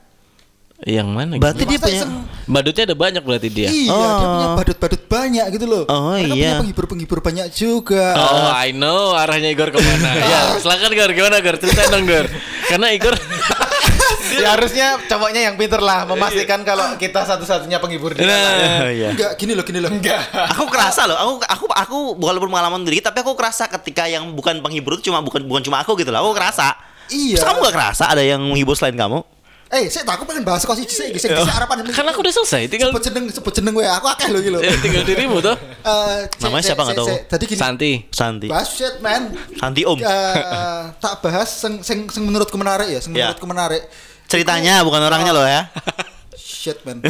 Yang 0.79 1.07
mana? 1.07 1.31
Berarti 1.35 1.63
gitu? 1.63 1.69
dia 1.69 1.79
punya 1.79 2.01
Iseng- 2.01 2.23
badutnya 2.47 2.83
ada 2.85 2.95
banyak 2.95 3.19
berarti 3.21 3.49
dia. 3.51 3.67
Iya, 3.67 3.91
dia 3.91 4.27
punya 4.27 4.47
badut-badut 4.55 5.01
banyak 5.05 5.45
gitu 5.51 5.65
loh. 5.67 5.83
Oh, 5.85 6.15
Mereka 6.15 6.31
iya. 6.31 6.33
punya 6.33 6.55
penghibur-penghibur 6.57 7.19
banyak 7.19 7.47
juga. 7.51 8.05
Oh, 8.15 8.47
I 8.49 8.71
know 8.71 9.11
arahnya 9.11 9.51
Igor 9.51 9.69
ke 9.69 9.77
mana. 9.77 10.09
ya, 10.31 10.39
silakan 10.55 10.89
Igor. 10.89 11.11
Gimana 11.11 11.35
Igor? 11.37 11.55
Ceritain 11.57 11.91
dong 11.91 12.03
Igor. 12.03 12.25
Karena 12.65 12.87
Igor 12.89 13.11
ya 14.39 14.53
harusnya 14.53 14.95
cowoknya 15.03 15.41
yang 15.41 15.55
pinter 15.57 15.81
lah 15.81 16.05
memastikan 16.05 16.61
kalau 16.61 16.95
kita 16.95 17.25
satu-satunya 17.25 17.77
penghibur 17.77 18.13
dia. 18.13 18.23
nah, 18.23 18.87
Iya. 18.87 19.11
Enggak, 19.11 19.31
gini 19.35 19.51
loh, 19.51 19.65
gini 19.65 19.79
loh. 19.79 19.91
Enggak. 19.91 20.21
aku 20.31 20.63
kerasa 20.69 21.03
loh 21.03 21.17
aku 21.17 21.31
aku 21.43 21.65
aku 21.67 21.97
walaupun 22.15 22.47
pengalaman 22.47 22.85
dikit 22.85 23.09
tapi 23.09 23.19
aku 23.19 23.33
kerasa 23.33 23.67
ketika 23.69 24.05
yang 24.05 24.31
bukan 24.31 24.61
penghibur 24.61 24.95
itu 24.95 25.09
cuma 25.09 25.19
bukan 25.19 25.43
bukan 25.43 25.59
cuma 25.61 25.81
aku 25.81 25.97
gitu 25.97 26.07
loh 26.09 26.23
aku 26.23 26.31
kerasa 26.33 26.71
Iya. 27.09 27.41
Terus 27.41 27.47
kamu 27.47 27.57
gak 27.63 27.73
kerasa 27.73 28.03
ada 28.07 28.21
yang 28.21 28.37
menghibur 28.39 28.77
selain 28.77 28.93
kamu 28.93 29.25
Eh, 29.69 29.85
saya 29.85 30.01
tak 30.01 30.17
aku 30.17 30.25
pengen 30.25 30.41
bahas 30.41 30.65
kok 30.65 30.73
sih 30.73 30.81
sih 30.83 31.13
sih 31.13 31.29
harapan 31.29 31.85
kan 31.85 32.01
aku 32.03 32.25
udah 32.25 32.33
selesai. 32.33 32.65
Tinggal 32.65 32.89
sebut 32.89 33.03
jeneng 33.05 33.25
sebut 33.29 33.53
jeneng 33.53 33.77
gue 33.77 33.85
aku 33.85 34.09
akeh 34.09 34.27
loh 34.27 34.41
gitu. 34.41 34.57
eh, 34.57 34.73
tinggal 34.81 35.05
dirimu 35.05 35.37
tuh. 35.39 35.53
Eh, 35.79 36.25
Namanya 36.41 36.63
siapa 36.65 36.81
cek, 36.81 36.87
nggak 36.89 36.97
cek, 36.97 37.05
tahu? 37.21 37.29
Tadi 37.29 37.43
gini. 37.45 37.59
Santi. 37.61 37.91
Santi 38.09 38.47
Bahas 38.49 38.69
shit 38.73 38.97
man. 38.97 39.29
Santi 39.55 39.85
om 39.85 40.01
Eh, 40.01 40.83
tak 40.97 41.21
bahas 41.21 41.45
sing 41.47 41.85
sing 41.85 42.09
sing 42.09 42.25
menurutku 42.25 42.57
menarik 42.57 42.89
ya, 42.89 42.97
sing 42.97 43.13
Ya. 43.13 43.29
menurutku 43.29 43.45
menarik. 43.45 43.85
ceritanya 44.25 44.81
bukan 44.81 45.01
orangnya 45.01 45.33
loh 45.33 45.41
ya 45.41 45.69
Shit 46.37 46.81
man. 46.81 47.05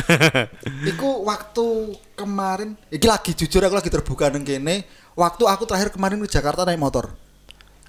Iku 0.83 1.23
waktu 1.23 1.65
kemarin, 2.13 2.75
iki 2.87 3.07
lagi 3.07 3.31
jujur 3.33 3.59
aku 3.61 3.75
lagi 3.75 3.87
terbuka 3.87 4.27
neng 4.27 4.43
kene. 4.43 4.83
Waktu 5.15 5.43
aku 5.43 5.63
terakhir 5.63 5.89
kemarin 5.89 6.19
ke 6.19 6.27
Jakarta 6.29 6.63
naik 6.63 6.75
motor. 6.75 7.11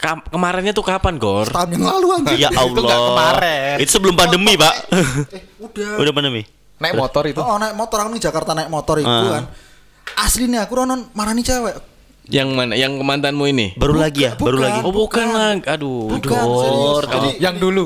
Kam- 0.00 0.24
kemarinnya 0.24 0.72
tuh 0.72 0.80
kapan, 0.80 1.14
Gor? 1.14 1.44
Tahun 1.46 1.68
yang 1.68 1.84
lalu 1.84 2.06
anjing. 2.16 2.38
ya 2.38 2.48
Itu 2.48 2.58
Allah 2.58 2.98
kemarin. 3.06 3.74
itu 3.78 3.90
sebelum 3.90 4.14
pandemi 4.14 4.56
pak 4.56 4.74
Eh, 4.88 5.06
udah. 5.60 5.90
udah 6.02 6.12
pandemi 6.12 6.42
Naik 6.80 6.96
motor 6.96 7.28
itu. 7.28 7.36
Oh, 7.38 7.60
naik 7.60 7.76
motor 7.76 8.00
aku 8.00 8.08
nih 8.10 8.22
Jakarta 8.22 8.56
naik 8.56 8.66
motor 8.66 8.96
itu 8.96 9.04
Ah. 9.06 9.36
kan. 9.36 9.44
Asli 10.16 10.48
nih 10.48 10.58
aku 10.58 10.72
ronon 10.74 11.12
marani 11.12 11.44
cewek. 11.44 11.76
Yang 12.26 12.48
mana? 12.50 12.72
Yang 12.72 12.96
mantanmu 12.96 13.44
ini? 13.44 13.76
baru 13.76 14.00
lagi 14.00 14.24
ya 14.24 14.32
baru 14.32 14.56
bukan. 14.56 14.64
lagi 14.64 14.78
Oh, 14.80 14.92
bukan 14.94 15.26
lah. 15.28 15.50
Aduh, 15.68 16.16
Bukan, 16.16 16.40
Dor. 16.40 17.02
Jadi- 17.04 17.36
Yang 17.38 17.56
dulu. 17.60 17.84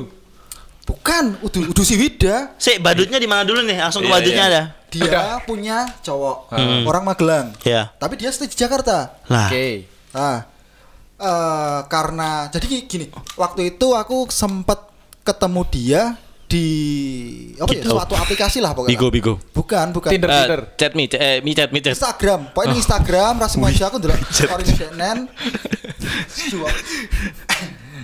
Bukan, 0.85 1.25
udah 1.41 1.61
udah 1.67 1.81
si 1.83 1.97
Wida. 1.97 2.53
Sih, 2.55 2.77
badutnya 2.77 3.17
di 3.17 3.25
mana 3.25 3.41
dulu 3.43 3.65
nih? 3.65 3.81
Langsung 3.81 4.05
ke 4.05 4.07
Iya, 4.07 4.15
badutnya 4.15 4.45
iya. 4.45 4.53
ada. 4.53 4.63
Dia 4.87 5.23
punya 5.43 5.77
cowok, 5.99 6.55
orang 6.85 7.03
Magelang. 7.03 7.47
Ya. 7.65 7.91
Tapi 7.97 8.15
dia 8.15 8.31
stay 8.31 8.47
di 8.47 8.55
Jakarta. 8.55 9.17
Lah. 9.27 9.49
Oke. 9.49 9.89
Nah, 10.13 10.45
eh 11.17 11.81
karena 11.87 12.29
jadi 12.49 12.65
gi- 12.65 12.87
gini, 12.87 13.07
waktu 13.35 13.71
itu 13.71 13.93
aku 13.93 14.27
sempat 14.29 14.91
ketemu 15.23 15.63
dia 15.69 16.03
di 16.45 16.67
apa 17.57 17.67
ya 17.69 17.81
Gitu. 17.81 17.89
suatu 17.89 18.15
aplikasi 18.15 18.59
lah 18.59 18.73
pokoknya. 18.73 18.93
Bigo, 18.93 19.09
Bigo. 19.09 19.35
Bukan, 19.51 19.91
bukan. 19.91 20.11
Tinder. 20.11 20.29
Eh, 20.29 20.37
Twitter. 20.37 20.61
chat 20.77 20.93
me, 20.93 21.05
chat, 21.05 21.19
eh, 21.19 21.39
mi 21.41 21.51
chat, 21.53 21.71
mi 21.71 21.81
chat. 21.81 21.95
Instagram, 21.95 22.53
pokoknya 22.53 22.77
Instagram, 22.77 23.33
rasmu 23.39 23.65
aja 23.65 23.89
aku 23.89 23.97
ndelok 23.97 24.21
story 24.31 24.65
CNN. 24.65 25.19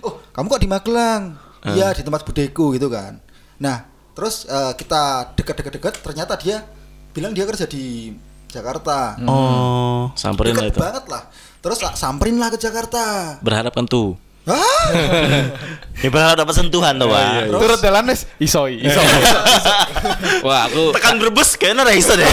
oh, 0.01 0.15
kamu 0.31 0.47
kok 0.49 0.61
di 0.61 0.69
Magelang? 0.69 1.23
Iya, 1.63 1.93
di 1.93 2.01
tempat 2.01 2.25
budeku 2.25 2.73
gitu 2.73 2.89
kan. 2.89 3.21
Nah, 3.59 3.85
terus 4.13 4.47
eh, 4.47 4.73
kita 4.73 5.35
dekat-dekat-dekat 5.35 6.01
ternyata 6.01 6.35
dia 6.35 6.65
bilang 7.11 7.31
dia 7.31 7.45
kerja 7.45 7.69
di 7.69 8.15
Jakarta. 8.47 9.21
Oh. 9.23 10.11
Samperin 10.17 10.57
lah 10.57 10.65
Deket 10.65 10.75
itu. 10.75 10.81
banget 10.81 11.05
lah. 11.07 11.23
Terus 11.61 11.79
lah, 11.85 11.93
samperin 11.93 12.41
lah 12.41 12.49
ke 12.49 12.57
Jakarta. 12.57 13.37
Berharap 13.45 13.77
kan 13.77 13.85
tuh. 13.85 14.17
Hah? 14.49 14.85
Ya 16.01 16.09
berharap 16.09 16.33
dapat 16.33 16.57
sentuhan 16.57 16.97
tuh, 16.97 17.13
Pak. 17.13 17.53
Turut 17.53 17.77
jalan 17.77 18.09
wis 18.09 18.25
isoi, 18.41 18.81
isoi. 18.81 19.05
Wah, 20.49 20.65
aku 20.65 20.97
Tekan 20.97 21.21
berbes 21.21 21.61
kayaknya 21.61 21.85
ra 21.85 21.93
iso 21.93 22.17
deh. 22.17 22.25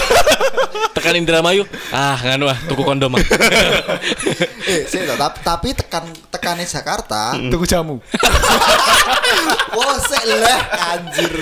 tekan 0.96 1.20
Indramayu. 1.20 1.68
Ah, 1.92 2.16
nganu 2.16 2.48
ah, 2.48 2.56
tuku 2.64 2.80
kondom 2.80 3.12
ah. 3.12 3.20
eh, 4.64 4.88
sih, 4.88 5.04
tapi, 5.04 5.38
tapi 5.44 5.68
tekan 5.76 6.08
tekannya 6.32 6.64
Jakarta. 6.64 7.36
Tuku 7.36 7.68
jamu. 7.68 8.00
Wah, 9.76 9.96
sek 10.00 10.24
leh 10.24 10.60
anjir. 10.96 11.32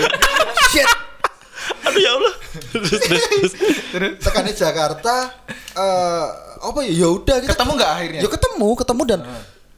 Shit. 0.75 0.90
Aduh 1.87 2.00
ya 2.02 2.11
Allah. 2.11 2.35
tekannya 4.19 4.50
Jakarta 4.50 5.31
eh 5.78 6.46
apa 6.66 6.80
ya 6.82 6.92
ya 6.96 7.08
udah 7.08 7.37
kita 7.38 7.52
Ketemu 7.52 7.70
nggak 7.75 7.90
akhirnya? 7.90 8.20
ya 8.20 8.28
ketemu 8.28 8.68
ketemu 8.75 9.02
dan 9.04 9.20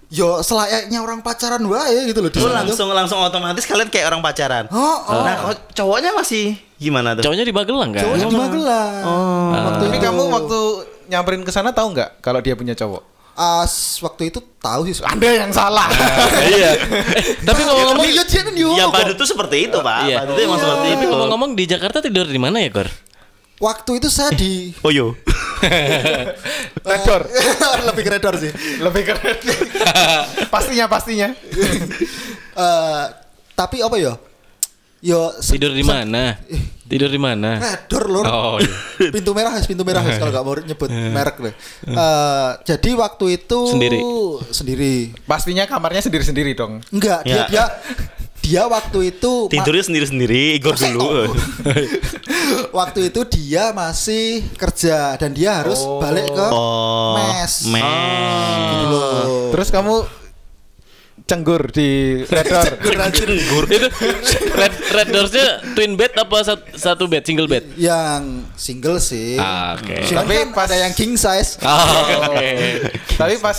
yo 0.08 0.40
selayaknya 0.40 0.98
orang 0.98 1.20
pacaran 1.20 1.60
wae 1.62 2.08
gitu 2.08 2.18
loh 2.18 2.30
Lu 2.30 2.40
tuh. 2.40 2.48
langsung 2.48 2.88
langsung 2.88 3.18
otomatis 3.20 3.62
kalian 3.62 3.88
kayak 3.88 4.08
orang 4.08 4.24
pacaran. 4.24 4.64
Oh, 4.68 4.80
oh. 5.04 5.20
Nah, 5.20 5.36
cowoknya 5.70 6.16
masih 6.16 6.56
gimana 6.74 7.12
tuh? 7.12 7.22
Cowoknya 7.22 7.44
di 7.44 7.52
Magelang 7.52 7.92
kan? 7.92 8.02
Cowoknya 8.02 8.26
di 8.26 8.36
Magelang. 8.36 9.02
Waktu 9.52 9.84
Tapi 9.84 9.98
kamu 10.00 10.22
waktu 10.32 10.58
nyamperin 11.08 11.42
ke 11.44 11.52
sana 11.52 11.70
tahu 11.70 11.92
nggak 11.92 12.24
kalau 12.24 12.40
dia 12.40 12.56
punya 12.56 12.72
cowok? 12.72 13.04
As 13.36 14.00
waktu 14.00 14.34
itu 14.34 14.42
tahu 14.58 14.88
sih. 14.88 14.98
Anda 15.04 15.28
yang 15.30 15.52
salah. 15.52 15.86
iya. 16.48 16.74
Eh, 17.14 17.38
tapi 17.38 17.62
ngomong-ngomong 17.62 18.02
Iya, 18.02 18.24
yo. 18.56 18.74
Ya 18.74 18.90
badut 18.90 19.14
tuh 19.14 19.28
seperti 19.28 19.68
itu, 19.68 19.78
Pak. 19.78 20.10
Iya. 20.10 20.16
Badut 20.24 20.34
tuh 20.34 20.42
emang 20.42 20.58
seperti 20.58 20.86
Tapi 20.88 20.98
itu. 20.98 21.06
ngomong-ngomong 21.06 21.50
di 21.54 21.64
Jakarta 21.68 21.98
tidur 22.00 22.26
di 22.26 22.34
mana 22.34 22.58
ya, 22.58 22.72
Gor? 22.72 22.90
Waktu 23.58 23.98
itu 23.98 24.08
saya 24.08 24.30
di 24.32 24.70
Oh 24.86 24.90
yo. 24.90 25.18
Redor. 26.86 27.22
lebih 27.88 28.02
ke 28.02 28.10
redor 28.10 28.34
sih. 28.38 28.50
Lebih 28.78 29.02
keren. 29.04 29.36
pastinya 30.46 30.86
pastinya. 30.86 31.28
Eh, 32.54 33.04
tapi 33.52 33.82
apa 33.82 33.96
ya? 33.98 34.14
Yo 34.98 35.30
se- 35.38 35.54
Tidur 35.54 35.74
di 35.74 35.82
mana? 35.82 36.38
Tidur 36.88 37.06
di 37.06 37.18
mana? 37.18 37.58
Redor 37.58 38.04
lur. 38.08 38.24
Oh, 38.24 38.56
iya. 38.58 39.10
pintu 39.10 39.30
merah 39.30 39.54
pintu 39.60 39.82
merah 39.82 40.02
kalau 40.02 40.30
nggak 40.32 40.44
mau 40.44 40.54
nyebut 40.56 40.88
merek 40.90 41.36
deh. 41.40 41.54
Eh, 41.84 42.50
jadi 42.64 42.90
waktu 42.94 43.24
itu 43.36 43.60
Sendiri? 43.68 43.98
Sendiri. 44.50 44.94
Pastinya 45.22 45.66
kamarnya 45.66 46.00
sendiri-sendiri 46.00 46.54
dong. 46.54 46.82
Enggak, 46.90 47.22
dia 47.22 47.34
Ya. 47.34 47.42
dia 47.46 47.64
dia 48.48 48.64
waktu 48.64 49.12
itu 49.12 49.52
Tidurnya 49.52 49.84
sendiri-sendiri, 49.84 50.56
Igor 50.56 50.72
dulu. 50.72 51.28
waktu 52.78 53.12
itu 53.12 53.20
dia 53.28 53.70
masih 53.70 54.40
kerja 54.56 55.14
dan 55.14 55.36
dia 55.36 55.60
harus 55.60 55.84
balik 56.00 56.24
ke 56.26 56.46
Oh. 56.48 57.20
mes. 57.20 57.68
Mes. 57.68 57.84
Gitu 58.72 58.86
loh. 58.88 59.52
Terus 59.52 59.68
kamu 59.68 59.94
cenggur 61.28 61.68
di 61.68 62.24
Redor. 62.24 62.64
itu 63.68 63.88
red 64.50 64.72
red 64.88 65.08
doorsnya 65.12 65.60
twin 65.76 65.92
bed 65.92 66.16
apa 66.16 66.36
sat- 66.40 66.72
satu 66.72 67.04
bed 67.04 67.20
single 67.20 67.44
bed 67.44 67.68
yang 67.76 68.48
single 68.56 68.96
sih. 68.96 69.36
Ah. 69.36 69.76
Cuman 69.76 70.24
Tapi 70.24 70.34
kan 70.38 70.48
pas- 70.56 70.72
ada 70.72 70.80
yang 70.80 70.96
king 70.96 71.20
size. 71.20 71.60
oh, 71.60 71.84
oke 72.32 72.48
Tapi 73.20 73.34
pas 73.36 73.58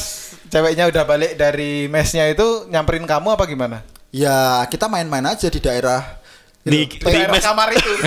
ceweknya 0.49 0.89
udah 0.89 1.05
balik 1.05 1.37
dari 1.37 1.85
mesnya 1.85 2.25
itu 2.25 2.65
nyamperin 2.67 3.05
kamu 3.05 3.37
apa 3.37 3.45
gimana? 3.45 3.85
Ya 4.09 4.35
kita 4.65 4.85
main-main 4.85 5.23
aja 5.23 5.45
di 5.45 5.59
daerah 5.59 6.17
Di- 6.59 6.85
di 6.85 6.97
Daerah 6.97 7.29
mes. 7.31 7.41
kamar 7.41 7.69
itu. 7.71 7.87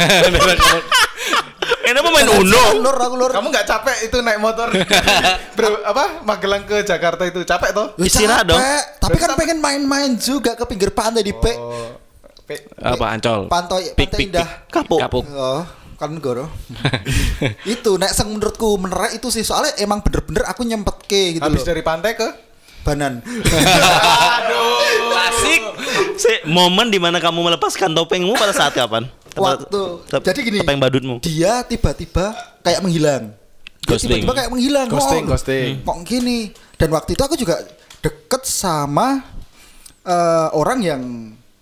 Kenapa 1.82 2.08
main 2.08 2.24
Jangan 2.24 2.42
Uno? 2.42 2.56
jangan, 2.56 2.78
lur, 2.80 2.96
aku 2.96 3.14
lur. 3.16 3.30
Kamu 3.32 3.46
nggak 3.48 3.66
capek 3.66 3.96
itu 4.02 4.16
naik 4.18 4.38
motor 4.38 4.68
Bro, 5.56 5.82
apa 5.82 6.22
Magelang 6.22 6.62
ke 6.62 6.82
Jakarta 6.82 7.22
itu 7.22 7.42
capek 7.42 7.70
toh? 7.70 7.86
Ya, 7.96 8.02
Istirahat 8.02 8.42
capek, 8.42 8.50
dong. 8.50 8.60
Tapi 8.98 9.16
kan 9.16 9.30
pengen 9.34 9.58
main-main 9.58 10.10
juga 10.14 10.54
ke 10.54 10.64
pinggir 10.64 10.90
pantai 10.90 11.22
di 11.22 11.30
P. 11.32 11.44
Oh, 11.52 11.94
pe- 12.40 12.66
apa 12.76 13.06
ancol 13.08 13.46
Pantai 13.46 13.92
pantai 13.92 14.14
pik, 14.16 14.26
indah. 14.26 14.48
Kapuk. 14.68 14.98
kapuk 15.00 15.24
Oh, 15.28 15.62
kan 15.96 16.10
goro. 16.18 16.50
itu 17.74 17.90
nek 17.94 18.10
seng 18.10 18.30
menurutku 18.30 18.74
menerak 18.76 19.12
itu 19.12 19.28
sih 19.28 19.42
soalnya 19.42 19.74
emang 19.76 20.00
bener-bener 20.00 20.42
aku 20.44 20.62
nyempet 20.62 20.96
ke 21.04 21.36
gitu 21.36 21.42
habis 21.42 21.62
loh. 21.62 21.68
dari 21.68 21.82
pantai 21.82 22.12
ke 22.12 22.26
Banan. 22.82 23.22
Klasik 25.24 25.60
Si, 26.14 26.32
momen 26.44 26.88
di 26.88 26.98
mana 26.98 27.18
kamu 27.18 27.38
melepaskan 27.44 27.92
topengmu 27.92 28.34
pada 28.34 28.50
saat 28.50 28.72
kapan? 28.72 29.06
Waktu- 29.32 30.04
Tep- 30.06 30.24
jadi 30.24 30.40
gini. 30.42 30.58
Topeng 30.60 30.78
badutmu. 30.78 31.14
Dia 31.20 31.62
tiba-tiba 31.62 32.34
kayak 32.60 32.80
menghilang. 32.80 33.32
Dia 33.32 33.88
Ghosting. 33.88 34.20
Tiba-tiba 34.20 34.34
kayak 34.34 34.50
menghilang. 34.50 34.86
Ghosting, 34.86 35.24
ghosting. 35.24 35.70
Kok 35.80 35.98
gini? 36.04 36.38
Dan 36.76 36.88
waktu 36.90 37.14
itu 37.14 37.22
aku 37.22 37.34
juga 37.34 37.58
deket 37.98 38.42
sama 38.42 39.22
eh, 40.02 40.48
orang 40.52 40.78
yang 40.80 41.02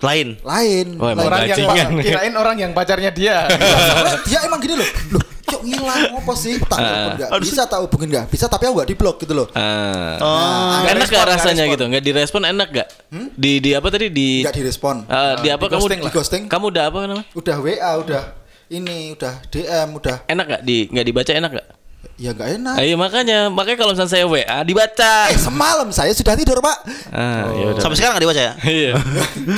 Lain. 0.01 0.41
lain. 0.41 0.97
Oh, 0.97 1.07
Lain. 1.07 1.21
orang 1.21 1.41
yang 1.45 1.61
kirain 2.05 2.33
orang 2.33 2.57
yang 2.57 2.71
pacarnya 2.73 3.13
dia 3.13 3.45
Soalnya 3.47 4.17
dia 4.29 4.39
emang 4.43 4.59
gini 4.59 4.75
loh. 4.75 4.89
Loh, 5.13 5.25
cok 5.51 5.63
ngilang 5.63 6.01
apa 6.15 6.33
sih 6.35 6.55
tak 6.59 6.73
Ah. 6.73 6.81
telepon 6.81 7.11
nggak 7.17 7.31
bisa 7.41 7.63
tak 7.65 7.79
hubungin 7.81 8.09
nggak 8.09 8.27
bisa 8.27 8.45
tapi 8.47 8.63
aku 8.65 8.75
nggak 8.77 8.89
di 8.89 8.97
blok 8.97 9.17
gitu 9.19 9.33
loh 9.33 9.47
Ah. 9.53 10.15
Oh. 10.17 10.29
Nah, 10.77 10.89
enak 10.89 11.05
respon, 11.05 11.17
gak 11.17 11.27
rasanya 11.31 11.63
respon. 11.63 11.73
gitu? 11.73 11.85
Nggak 11.87 12.03
direspon 12.03 12.43
enak 12.47 12.69
gak? 12.73 12.89
Di 13.33 13.53
di 13.59 13.71
apa 13.73 13.87
tadi 13.89 14.07
di 14.09 14.29
nggak 14.41 14.55
direspon 14.55 14.97
Ah, 15.07 15.35
di 15.37 15.49
apa 15.49 15.61
di 15.61 15.69
kamu 15.69 15.81
ghosting. 15.81 16.01
Di 16.01 16.11
ghosting. 16.11 16.43
Kamu 16.47 16.65
udah 16.69 16.85
apa 16.87 16.99
namanya? 17.03 17.25
udah 17.33 17.57
WA 17.59 17.93
udah 17.99 18.23
ini 18.69 19.13
udah 19.13 19.35
DM 19.47 19.89
udah 19.93 20.17
Enak 20.25 20.45
gak 20.49 20.63
di 20.63 20.87
nggak 20.87 21.03
dibaca 21.05 21.33
enak 21.33 21.53
gak? 21.53 21.69
ya 22.17 22.31
nggak 22.31 22.51
enak 22.55 22.75
Ayo 22.77 22.95
makanya 22.95 23.49
makanya 23.49 23.79
kalau 23.79 23.93
misalnya 23.93 24.13
saya 24.15 24.25
WA 24.25 24.59
dibaca. 24.63 25.13
eh 25.27 25.37
semalam 25.37 25.89
saya 25.89 26.13
sudah 26.13 26.33
tidur 26.33 26.61
pak 26.61 26.77
Ah, 27.11 27.49
ya 27.51 27.67
udah. 27.73 27.81
Sampai 27.81 27.97
sekarang 27.97 28.15
nggak 28.15 28.25
dibaca 28.25 28.43
ya? 28.43 28.53
Iya. 28.71 28.93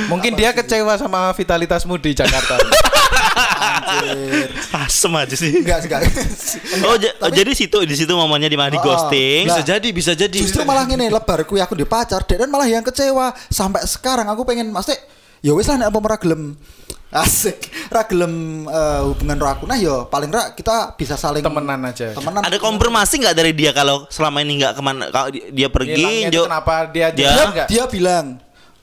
Mungkin 0.07 0.31
dia 0.33 0.49
kecewa 0.51 0.95
sama 0.95 1.31
vitalitasmu 1.31 1.95
di 1.97 2.11
Jakarta. 2.13 2.55
Asem 4.75 5.13
aja 5.13 5.33
sih. 5.33 5.51
enggak 5.55 5.83
enggak. 5.83 6.01
Oh, 6.83 6.95
ja- 6.95 7.15
oh, 7.19 7.29
jadi 7.29 7.51
situ 7.51 7.77
di 7.81 7.93
situ 7.93 8.11
momennya 8.11 8.45
di 8.45 8.55
mana 8.55 8.69
di 8.69 8.77
Oh, 8.77 8.83
ghosting. 8.83 9.45
Bisa 9.45 9.61
jadi, 9.61 9.87
bisa 9.89 10.11
jadi. 10.13 10.33
Justru 10.35 10.61
malah 10.61 10.83
ngene 10.83 11.07
lebar 11.07 11.43
kuwi 11.43 11.59
aku 11.59 11.73
di 11.73 11.83
pacar 11.83 12.23
dan 12.23 12.47
malah 12.47 12.65
yang 12.65 12.81
kecewa. 12.81 13.31
Sampai 13.47 13.83
sekarang 13.83 14.25
aku 14.25 14.43
pengen 14.43 14.69
mesti 14.69 14.95
ya 15.39 15.51
wis 15.51 15.65
lah 15.65 15.77
nek 15.77 15.87
apa 15.87 15.97
ora 15.99 16.17
gelem. 16.17 16.55
Asik. 17.09 17.69
Ra 17.87 18.01
gelem 18.03 18.33
eh, 18.65 19.01
hubungan 19.05 19.37
ro 19.37 19.47
aku. 19.47 19.63
Nah 19.63 19.77
ya 19.77 20.03
paling 20.03 20.27
ra 20.27 20.49
kita 20.51 20.93
bisa 20.93 21.13
saling 21.13 21.41
Temenan 21.41 21.77
aja. 21.83 22.09
temenan. 22.11 22.41
Ada 22.41 22.57
konfirmasi 22.57 23.21
nggak 23.21 23.35
dari 23.35 23.53
dia 23.53 23.69
kalau 23.69 24.09
selama 24.09 24.41
ini 24.41 24.57
nggak 24.57 24.73
ke 24.73 24.81
mana 24.81 25.03
kalau 25.07 25.29
di- 25.29 25.45
dia 25.51 25.69
pergi 25.69 25.93
Hilangnya 25.95 26.29
Jo- 26.31 26.47
kenapa 26.47 26.73
dia 26.89 27.07
Dia- 27.07 27.29
jalan 27.29 27.47
dia, 27.53 27.65
dia 27.69 27.83
bilang 27.85 28.25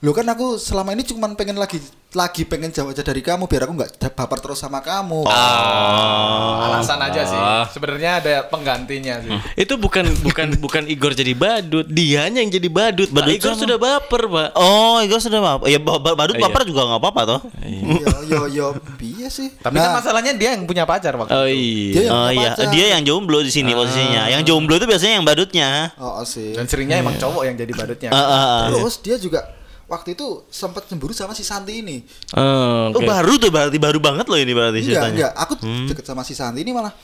lo 0.01 0.11
kan 0.11 0.25
aku 0.25 0.57
selama 0.57 0.91
ini 0.91 1.05
cuma 1.05 1.29
pengen 1.31 1.53
lagi 1.55 1.77
lagi 2.11 2.41
pengen 2.41 2.67
jauh 2.67 2.89
aja 2.89 2.99
dari 2.99 3.21
kamu 3.21 3.45
biar 3.45 3.63
aku 3.63 3.73
nggak 3.75 3.91
baper 4.11 4.41
terus 4.41 4.57
sama 4.57 4.81
kamu 4.81 5.21
Oh. 5.21 6.57
Alasan 6.61 6.97
aja 6.99 7.21
sih. 7.21 7.37
Ah. 7.37 7.65
Sebenarnya 7.67 8.17
ada 8.17 8.33
penggantinya 8.43 9.21
sih. 9.21 9.29
Itu 9.55 9.77
bukan 9.77 10.09
bukan 10.19 10.53
bukan 10.63 10.83
Igor 10.85 11.13
jadi 11.13 11.31
badut, 11.31 11.85
dianya 11.85 12.39
yang 12.39 12.49
jadi 12.49 12.65
badut. 12.67 13.07
Pak 13.07 13.15
Badut 13.15 13.33
Igor 13.35 13.53
sama. 13.53 13.61
sudah 13.61 13.77
baper, 13.77 14.21
Pak. 14.25 14.49
Oh, 14.55 14.97
itu 14.99 15.13
sudah 15.19 15.39
apa? 15.39 15.65
Ya 15.65 15.77
ba- 15.77 15.97
ba- 15.97 16.15
badut 16.15 16.33
Iya. 16.33 16.43
baper 16.43 16.61
juga 16.65 16.81
nggak 16.83 16.99
apa-apa 16.99 17.21
toh. 17.27 17.39
yo 18.01 18.09
yo 18.25 18.41
yo 18.47 18.65
piye 18.95 19.27
sih 19.27 19.53
Tapi 19.55 19.77
kan 19.77 19.93
masalahnya 19.93 20.33
dia 20.33 20.53
yang 20.53 20.65
punya 20.65 20.83
pacar 20.83 21.13
waktu 21.15 21.29
Oh 21.31 21.45
itu. 21.45 21.53
iya. 21.53 21.93
Dia 21.93 22.01
yang 22.01 22.15
Oh 22.15 22.29
iya, 22.31 22.49
pacar. 22.51 22.67
dia 22.69 22.85
yang 22.89 23.01
jomblo 23.03 23.39
di 23.39 23.51
sini 23.51 23.71
posisinya. 23.71 24.23
Yang 24.27 24.41
jomblo 24.47 24.73
itu 24.75 24.85
biasanya 24.85 25.13
yang 25.15 25.25
badutnya. 25.25 25.69
oh, 25.95 26.21
oh, 26.21 26.25
sih 26.25 26.51
Dan 26.51 26.65
seringnya 26.65 26.97
emang 26.97 27.15
cowok 27.15 27.43
yang 27.43 27.55
jadi 27.55 27.71
badutnya. 27.71 28.09
Ah, 28.09 28.17
ah, 28.17 28.25
ah. 28.33 28.61
terus 28.71 28.97
dia 28.99 29.15
juga 29.15 29.45
waktu 29.91 30.15
itu 30.15 30.47
sempat 30.47 30.87
cemburu 30.87 31.11
sama 31.11 31.35
si 31.35 31.43
Santi 31.43 31.83
ini 31.83 31.99
Oh, 32.33 32.87
Oh, 32.87 32.95
oke. 32.95 33.03
baru 33.03 33.35
tuh 33.35 33.51
berarti 33.51 33.75
baru 33.75 33.99
banget 33.99 34.23
loh 34.25 34.39
ini 34.39 34.51
berarti 34.51 34.79
Enggak, 34.79 34.87
ceritanya. 34.87 35.11
enggak. 35.11 35.33
Aku 35.37 35.53
deket 35.85 36.05
sama 36.05 36.23
si 36.23 36.31
Santi 36.31 36.63
ini 36.63 36.71
malah 36.71 36.95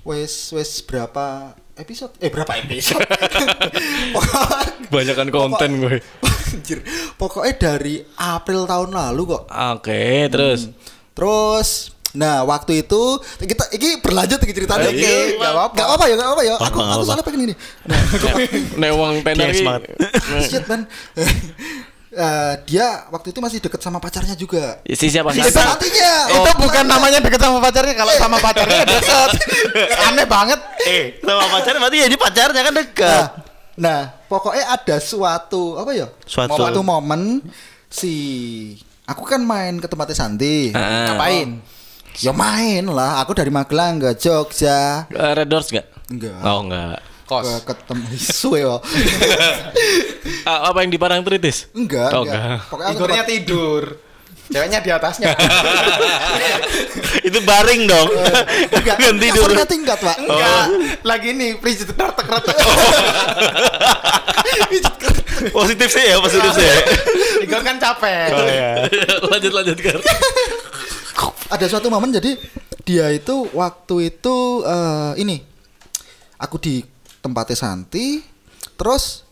wes 0.00 0.54
wes 0.54 0.78
berapa 0.80 1.50
episode? 1.74 2.14
Eh 2.18 2.30
berapa 2.30 2.54
episode? 2.56 3.02
Pokok- 4.14 4.86
Banyakan 4.86 5.28
konten 5.28 5.70
gue. 5.80 5.98
Anjir. 6.46 6.78
Pokoknya 7.14 7.54
dari 7.58 7.98
April 8.16 8.64
tahun 8.64 8.90
lalu 8.90 9.22
kok. 9.28 9.42
Oke, 9.74 10.30
terus 10.30 10.70
Terus 11.12 11.90
Nah 12.12 12.40
waktu 12.42 12.80
itu 12.80 13.02
kita 13.36 13.68
ini 13.72 14.00
berlanjut 14.00 14.40
iki 14.40 14.54
ceritanya. 14.54 14.88
Eh, 14.88 14.94
iya, 14.94 15.04
Oke, 15.04 15.36
nggak 15.36 15.52
apa-apa. 15.52 15.72
Nggak 15.74 15.86
apa-apa 15.86 16.04
ya, 16.06 16.14
nggak 16.14 16.28
apa-apa 16.28 16.42
ya. 16.42 16.54
Apa, 16.54 16.64
Aku 16.64 16.76
nggak 16.78 16.94
aku 16.94 17.02
soalnya 17.04 17.24
pengen 17.26 17.40
ini. 17.42 17.54
Nah, 17.90 18.00
Newang 18.78 19.14
tenar 19.20 19.46
Yes, 19.46 19.58
iki. 19.58 19.66
banget. 19.66 19.90
shit 20.42 20.64
man. 20.64 20.80
Eh, 22.16 22.54
dia 22.64 23.04
waktu 23.08 23.28
itu 23.28 23.44
masih 23.44 23.60
deket 23.60 23.76
sama 23.76 24.00
pacarnya 24.00 24.32
juga. 24.32 24.80
Si 24.82 25.12
siapa? 25.12 25.36
Si 25.36 25.44
Santi? 25.44 25.52
Santinya. 25.52 26.12
itu 26.32 26.50
bukan 26.56 26.84
namanya 26.88 27.20
deket 27.20 27.36
sama 27.36 27.60
pacarnya 27.60 27.92
kalau 27.92 28.12
sama 28.16 28.40
pacarnya 28.40 28.88
deket. 28.96 29.30
Aneh 30.00 30.24
banget. 30.24 30.56
Eh, 30.88 31.20
sama 31.20 31.44
pacarnya 31.52 31.76
berarti 31.78 31.98
jadi 32.08 32.16
pacarnya 32.16 32.60
kan 32.64 32.74
dekat. 32.74 33.04
Nah, 33.12 33.28
nah, 33.76 34.00
pokoknya 34.26 34.64
ada 34.66 34.96
suatu 34.96 35.76
apa 35.76 35.92
ya? 35.92 36.08
Suatu- 36.24 36.56
Suatu 36.56 36.80
momen 36.80 37.44
si 37.86 38.14
aku 39.04 39.22
kan 39.22 39.44
main 39.44 39.76
ke 39.76 39.84
tempatnya 39.84 40.16
Santi. 40.16 40.72
Ah. 40.72 41.12
Ngapain? 41.12 41.60
Ya 42.16 42.32
main 42.32 42.88
lah. 42.88 43.20
Aku 43.20 43.36
dari 43.36 43.52
Magelang 43.52 44.00
ke 44.00 44.16
Jogja. 44.16 45.04
Eh, 45.12 45.32
Red 45.36 45.52
Doors 45.52 45.68
enggak? 45.68 45.92
Enggak. 46.08 46.40
Oh, 46.40 46.64
enggak. 46.64 46.96
Kos. 47.26 47.42
Ke 47.42 47.74
ketemu 47.74 48.06
suwe 48.16 48.60
kok. 48.62 48.80
Ah, 50.46 50.70
apa 50.70 50.78
yang 50.80 50.90
di 50.90 50.98
Parangtritis? 50.98 51.66
Enggak, 51.74 52.14
Oh, 52.14 52.22
enggak. 52.22 52.38
enggak. 52.70 52.94
Pokoknya 52.94 52.94
tempat- 53.18 53.26
tidur. 53.28 53.82
Ceweknya 54.46 54.78
di 54.78 54.90
atasnya. 54.94 55.34
itu 57.26 57.38
baring 57.42 57.82
dong. 57.84 58.08
enggak. 58.70 58.94
Ganti 58.96 59.26
dulu. 59.34 59.42
Kasurnya 59.50 59.66
tingkat, 59.66 59.98
Pak. 59.98 60.16
Enggak. 60.22 60.64
Lagi 61.02 61.34
nih, 61.34 61.50
please 61.58 61.82
tekrar 61.82 62.14
tekrar. 62.14 62.38
positif 65.50 65.88
sih 65.90 66.04
ya, 66.06 66.16
positif 66.18 66.50
sih. 66.54 66.62
ya. 66.62 66.76
Igor 67.42 67.62
kan 67.62 67.76
capek. 67.76 68.28
Oh 68.30 68.46
ya. 68.46 68.70
lanjut 69.26 69.52
lanjut 69.52 69.78
kan. 69.82 69.98
Ada 71.54 71.66
suatu 71.66 71.86
momen 71.88 72.10
jadi 72.10 72.34
dia 72.82 73.10
itu 73.10 73.50
waktu 73.50 74.10
itu 74.10 74.36
eh, 74.62 75.12
ini 75.16 75.42
aku 76.36 76.58
di 76.58 76.82
tempatnya 77.26 77.58
Santi 77.58 78.22
terus 78.78 79.26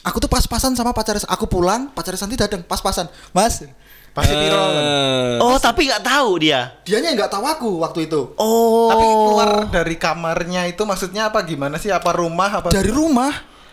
aku 0.00 0.20
tuh 0.20 0.28
pas-pasan 0.28 0.76
sama 0.76 0.92
pacar 0.92 1.16
aku 1.24 1.48
pulang 1.48 1.88
pacar 1.90 2.14
Santi 2.14 2.36
datang 2.36 2.60
pas-pasan 2.62 3.08
mas 3.32 3.64
Pasti 4.10 4.34
piro. 4.34 4.58
Eh, 4.58 5.38
Oh, 5.38 5.54
tapi 5.62 5.86
nggak 5.86 6.02
tahu 6.02 6.42
dia. 6.42 6.74
dianya 6.82 7.14
nggak 7.14 7.30
tahu 7.30 7.46
aku 7.46 7.70
waktu 7.78 8.10
itu 8.10 8.34
Oh. 8.34 8.90
Tapi 8.90 9.06
keluar 9.06 9.50
dari 9.70 9.94
kamarnya 9.94 10.66
itu 10.66 10.82
maksudnya 10.82 11.30
apa 11.30 11.46
gimana 11.46 11.78
sih? 11.78 11.94
Apa 11.94 12.18
rumah 12.18 12.58
apa? 12.58 12.74
dari 12.74 12.90
rumah 12.90 13.30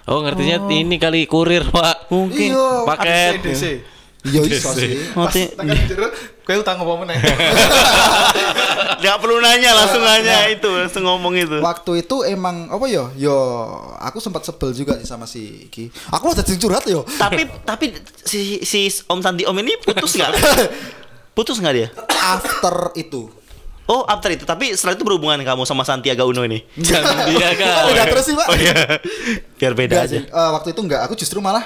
Oh, 0.08 0.24
ngertinya 0.24 0.64
ini 0.72 0.96
kali 0.96 1.28
kurir, 1.28 1.68
Pak. 1.68 2.08
Mungkin. 2.16 2.56
iya 2.56 2.88
Paket. 2.88 3.44
DC. 3.44 3.64
Iya 4.28 4.42
iso 4.44 4.70
sih 4.72 4.98
Pas 5.12 5.30
Mati. 5.30 5.42
kowe 6.42 6.56
utang 6.56 6.78
apa 6.78 6.94
meneh? 6.98 7.18
Nggak 8.98 9.18
perlu 9.20 9.38
nanya, 9.38 9.72
langsung 9.74 10.02
nanya 10.02 10.50
itu, 10.50 10.66
langsung 10.66 11.04
ngomong 11.04 11.34
itu. 11.36 11.58
waktu 11.60 12.02
itu 12.02 12.26
emang 12.26 12.66
apa 12.68 12.86
ya 12.88 13.06
yo 13.14 13.36
aku 13.96 14.18
sempat 14.18 14.42
sebel 14.42 14.72
juga 14.72 14.98
sih 14.98 15.06
sama 15.06 15.24
si 15.24 15.68
Ki 15.68 15.86
aku 16.08 16.34
udah 16.34 16.42
curhat 16.58 16.84
yo 16.86 17.06
tapi 17.14 17.46
tapi 17.62 17.94
si 18.24 18.64
si 18.64 18.80
Om 19.06 19.20
Santi 19.20 19.44
Om 19.44 19.54
ini 19.60 19.78
putus 19.78 20.18
nggak? 20.18 20.32
putus 21.38 21.58
nggak 21.58 21.76
dia? 21.76 21.88
after 22.10 22.92
itu 22.94 23.30
Oh, 23.88 24.04
after 24.04 24.28
itu. 24.28 24.44
Tapi 24.44 24.76
setelah 24.76 25.00
itu 25.00 25.08
berhubungan 25.08 25.40
kamu 25.40 25.64
sama 25.64 25.88
Santiago 25.88 26.28
Uno 26.28 26.44
ini? 26.44 26.60
Jangan 26.76 27.24
dia 27.26 27.56
kan. 27.56 27.88
udah 27.88 28.06
terus 28.06 28.28
sih 28.28 28.36
pak 28.36 28.44
Oh 28.46 28.58
iya. 28.60 28.76
Biar 29.56 29.72
beda 29.72 29.96
Enggak 29.96 30.04
aja. 30.04 30.12
sih. 30.12 30.22
Eh, 30.28 30.50
waktu 30.52 30.68
itu 30.76 30.82
enggak 30.84 31.08
aku 31.08 31.16
justru 31.16 31.40
malah 31.40 31.64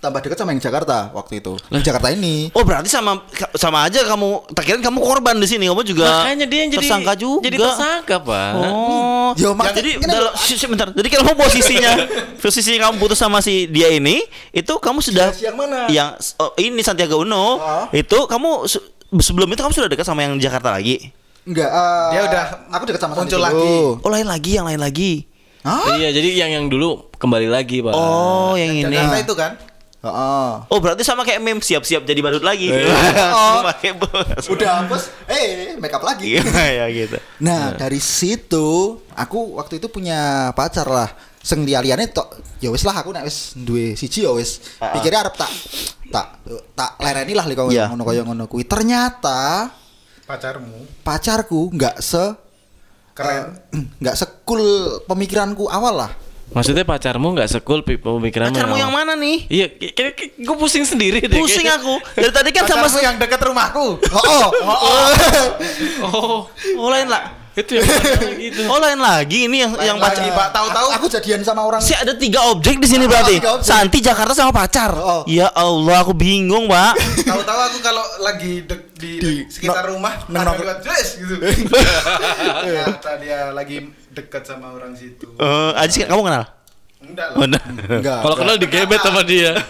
tambah 0.00 0.20
dekat 0.24 0.38
sama 0.40 0.56
yang 0.56 0.62
Jakarta 0.64 1.12
waktu 1.12 1.44
itu 1.44 1.60
yang 1.68 1.84
Jakarta 1.84 2.08
ini 2.08 2.48
Oh 2.56 2.64
berarti 2.64 2.88
sama 2.88 3.20
sama 3.52 3.84
aja 3.84 4.00
kamu 4.08 4.48
tak 4.56 4.64
kira 4.64 4.80
kamu 4.80 4.96
korban 4.96 5.36
di 5.36 5.44
sini 5.44 5.68
kamu 5.68 5.84
juga 5.84 6.08
Makanya 6.24 6.46
dia 6.48 6.60
yang 6.64 6.72
jadi 6.72 6.78
tersangka 6.80 7.12
juga 7.20 7.44
Jadi 7.46 7.56
tersangka, 7.60 8.16
Pak. 8.24 8.50
Oh, 8.56 9.30
Yo, 9.36 9.52
mak- 9.54 9.76
jadi 9.76 10.00
dalam, 10.02 10.32
bentar. 10.72 10.88
Jadi 10.96 11.08
kalau 11.12 11.32
posisinya 11.36 11.92
posisi 12.42 12.72
kamu 12.80 12.96
putus 12.98 13.18
sama 13.20 13.38
si 13.44 13.68
dia 13.70 13.92
ini, 13.92 14.24
itu 14.50 14.72
kamu 14.80 14.98
sudah 15.04 15.30
yang 15.38 15.54
mana? 15.54 15.86
Yang 15.86 16.34
oh, 16.40 16.50
ini 16.58 16.80
Santiago 16.82 17.22
Uno. 17.22 17.60
Oh. 17.60 17.84
Itu 17.94 18.26
kamu 18.26 18.66
sebelum 19.20 19.48
itu 19.52 19.60
kamu 19.60 19.74
sudah 19.76 19.88
dekat 19.92 20.06
sama 20.08 20.24
yang 20.24 20.34
Jakarta 20.40 20.74
lagi. 20.74 21.12
enggak 21.40 21.70
eh, 21.72 22.08
Dia 22.14 22.20
udah 22.26 22.44
aku 22.74 22.82
dekat 22.90 23.00
sama 23.00 23.14
muncul 23.16 23.40
lagi. 23.40 23.74
Oh 24.00 24.10
lain 24.10 24.26
lagi, 24.26 24.50
yang 24.56 24.66
lain 24.66 24.80
lagi. 24.80 25.28
Hah? 25.60 25.92
Iya, 25.92 26.08
jadi 26.16 26.28
yang 26.40 26.50
yang 26.56 26.64
dulu 26.72 27.12
kembali 27.20 27.52
lagi, 27.52 27.84
Pak. 27.84 27.92
Oh, 27.92 28.56
yang 28.56 28.72
ini. 28.72 28.88
Jakarta 28.88 29.18
itu 29.20 29.34
kan? 29.36 29.52
Heeh. 30.00 30.50
Oh 30.66 30.78
berarti 30.78 31.04
sama 31.04 31.22
kayak 31.22 31.38
meme 31.38 31.60
siap-siap 31.60 32.02
jadi 32.02 32.16
badut 32.18 32.40
lagi. 32.40 32.72
Oh. 33.30 33.60
Pakai 33.62 33.92
bos. 33.92 34.44
udah 34.48 34.68
hapus 34.80 35.02
eh 35.26 35.76
make 35.76 35.92
up 35.92 36.00
lagi 36.00 36.36
Iya 36.36 36.64
ya 36.80 36.86
gitu. 36.88 37.16
nah 37.38 37.72
dari 37.72 38.00
situ 38.00 38.96
aku 39.12 39.56
waktu 39.56 39.76
itu 39.76 39.86
punya 39.86 40.50
pacar 40.50 40.84
lah 40.84 41.08
sing 41.38 41.62
liya-liyane 41.62 42.08
tok 42.08 42.26
ya 42.58 42.68
wis 42.68 42.82
lah 42.82 42.96
aku 42.96 43.12
nek 43.12 43.24
wis 43.24 43.52
duwe 43.54 43.92
siji 43.92 44.24
ya 44.24 44.32
wis 44.32 44.60
pikirnya 44.76 45.20
arep 45.20 45.36
tak 45.36 45.50
tak 46.08 46.26
tak 46.74 46.90
lereni 46.98 47.32
lah 47.32 47.44
lek 47.44 47.60
Iya. 47.66 47.88
ngono 47.88 48.02
kaya 48.02 48.22
ngono 48.22 48.44
kuwi 48.44 48.64
ternyata 48.64 49.68
Pacarmu 50.24 51.02
pacarku 51.02 51.70
nggak 51.70 51.96
se 51.98 52.24
keren. 53.12 53.56
eh, 53.72 53.84
nggak 54.00 54.16
sekul 54.16 54.62
pemikiranku 55.04 55.66
awal 55.66 56.06
lah 56.06 56.10
Maksudnya 56.50 56.82
pacarmu 56.82 57.30
nggak 57.30 57.46
sekul 57.48 57.86
pemikiranmu. 57.86 58.58
Pacarmu 58.58 58.74
yang 58.74 58.90
mana 58.90 59.14
nih? 59.14 59.46
Iya, 59.46 59.66
gue 60.34 60.56
pusing 60.58 60.82
sendiri 60.82 61.22
deh. 61.22 61.38
Pusing 61.38 61.62
kayaknya. 61.62 61.78
aku. 61.78 61.94
Dari 62.18 62.32
tadi 62.34 62.50
kan 62.50 62.64
sama 62.66 62.90
Pacarmu 62.90 63.00
yang 63.00 63.16
dekat 63.22 63.40
rumahku. 63.40 63.86
oh, 64.18 64.48
oh. 64.66 65.08
Oh, 66.10 66.38
Oh 66.74 66.88
lain 66.90 67.06
lah. 67.06 67.38
Itu 67.50 67.78
yang 67.78 67.86
gitu. 68.38 68.62
Oh 68.66 68.78
lain 68.78 68.98
lagi 68.98 69.50
ini 69.50 69.62
yang 69.62 69.74
yang 69.78 69.98
pacar. 69.98 70.22
lagi, 70.22 70.30
Pak. 70.30 70.48
Tahu-tahu 70.54 70.86
aku 70.94 71.06
jadian 71.10 71.42
sama 71.42 71.66
orang 71.66 71.82
Si 71.82 71.90
ada 71.94 72.14
tiga 72.14 72.46
objek 72.46 72.78
di 72.78 72.86
sini 72.86 73.10
berarti. 73.10 73.42
tiga 73.42 73.58
objek. 73.58 73.66
Santi 73.66 73.98
Jakarta 73.98 74.32
sama 74.34 74.54
pacar. 74.54 74.90
Oh. 74.94 75.22
Ya 75.26 75.50
Allah, 75.50 76.02
aku 76.02 76.14
bingung, 76.14 76.70
Pak. 76.70 76.94
tahu-tahu 77.30 77.60
aku 77.60 77.78
kalau 77.82 78.04
lagi 78.22 78.62
dek- 78.62 78.94
di, 78.94 79.12
Di- 79.18 79.44
sekitar 79.50 79.86
no- 79.86 79.98
rumah 79.98 80.14
no- 80.30 80.46
no- 80.46 80.54
gitu. 81.18 81.34
Ternyata 82.62 83.10
dia 83.18 83.50
lagi 83.50 83.82
dekat 84.20 84.42
sama 84.44 84.70
orang 84.70 84.92
situ. 84.92 85.26
Eh, 85.32 85.72
Ajis 85.76 86.04
kamu 86.04 86.22
kenal? 86.22 86.44
Enggak 87.00 87.26
lah. 87.26 87.38
Benar. 87.38 87.62
enggak 87.90 88.18
Kalau 88.20 88.36
kenal 88.36 88.56
digebet 88.56 89.00
sama 89.00 89.24
dia. 89.24 89.56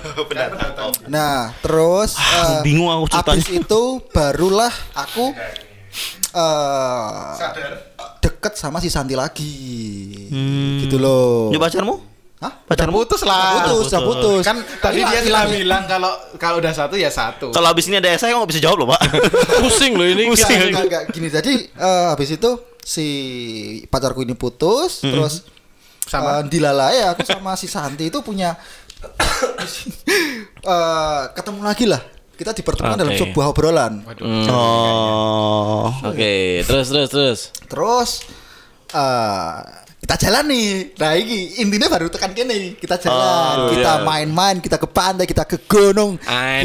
Nah, 1.06 1.50
terus 1.58 2.14
Ah, 2.14 2.58
eh, 2.58 2.62
bingung 2.62 2.86
aku 2.86 3.06
ceritanya. 3.08 3.38
Habis 3.38 3.48
itu 3.52 3.82
barulah 4.10 4.70
aku 4.92 5.34
eh 6.30 7.30
Sadar. 7.34 7.72
deket 8.20 8.54
sama 8.54 8.78
si 8.78 8.86
Santi 8.88 9.14
lagi. 9.14 9.54
Hmm. 10.28 10.78
Gitu 10.80 10.96
loh. 10.96 11.50
Dia 11.50 11.58
pacarmu? 11.58 11.94
Hah? 12.40 12.52
Pacarmu? 12.64 12.94
Putus 12.96 13.20
lah. 13.22 13.60
Putus, 13.60 13.90
udah 13.90 14.00
putus. 14.02 14.42
Kan 14.42 14.56
tadi 14.80 15.02
Tapi 15.02 15.12
dia 15.12 15.20
sudah 15.20 15.44
bilang 15.46 15.82
kalau 15.84 16.12
kalau 16.38 16.56
udah 16.56 16.72
satu 16.72 16.94
ya 16.94 17.10
satu. 17.10 17.50
Kalau 17.50 17.68
habis 17.68 17.84
ini 17.84 17.98
ada 17.98 18.08
saya 18.16 18.32
nggak 18.32 18.48
bisa 18.48 18.62
jawab 18.62 18.80
loh, 18.80 18.88
Pak. 18.88 19.00
Pusing 19.60 19.92
loh 19.92 20.06
ini. 20.06 20.24
Enggak, 20.24 20.40
kita- 20.40 20.64
enggak, 20.64 20.84
enggak. 20.86 21.02
Gini 21.10 21.28
jadi 21.28 21.52
eh, 21.68 22.04
habis 22.08 22.30
itu 22.30 22.50
si 22.84 23.08
pacarku 23.86 24.22
ini 24.24 24.34
putus, 24.34 25.00
terus 25.04 25.44
Sama? 26.08 26.42
sama 26.42 26.48
dilalai 26.48 27.06
aku 27.06 27.22
sama 27.22 27.54
si 27.54 27.70
Santi 27.70 28.10
itu 28.10 28.18
punya 28.24 28.56
eh, 30.64 31.22
ketemu 31.34 31.60
lagi 31.62 31.86
lah. 31.86 32.02
Kita 32.36 32.56
dipertemukan 32.56 32.96
dalam 32.96 33.12
Oke. 33.12 33.20
sebuah 33.20 33.46
obrolan. 33.52 34.00
Oh. 34.48 35.92
Oke, 36.08 36.64
terus 36.64 36.88
terus 36.88 37.08
terus. 37.12 37.40
Terus 37.68 38.10
eh 38.96 39.56
kita 40.00 40.26
jalan 40.26 40.44
nih. 40.48 40.96
Nah, 40.96 41.12
ini 41.20 41.60
intinya 41.60 41.86
baru 41.92 42.08
tekan 42.08 42.32
kene. 42.32 42.80
Kita 42.80 42.96
jalan, 42.96 43.68
Oh, 43.68 43.70
kita 43.70 44.00
iya. 44.00 44.04
main-main, 44.08 44.56
kita 44.58 44.80
ke 44.80 44.88
pantai, 44.88 45.28
kita 45.28 45.44
ke 45.44 45.60
gunung. 45.68 46.16
Ah, 46.24 46.64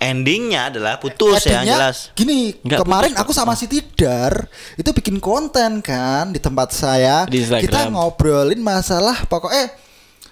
Endingnya 0.00 0.72
adalah 0.72 0.96
putus 0.96 1.44
ya, 1.44 1.60
Endingnya, 1.60 1.76
jelas. 1.76 1.96
Gini, 2.16 2.56
Nggak 2.64 2.80
kemarin 2.80 3.12
putus, 3.12 3.22
aku 3.22 3.32
sama 3.36 3.52
si 3.52 3.68
Tidar 3.68 4.48
itu 4.80 4.90
bikin 4.96 5.20
konten 5.20 5.84
kan 5.84 6.32
di 6.32 6.40
tempat 6.40 6.72
saya. 6.72 7.28
Di 7.28 7.44
Instagram. 7.44 7.68
Kita 7.68 7.80
ngobrolin 7.92 8.64
masalah 8.64 9.28
pokoknya 9.28 9.68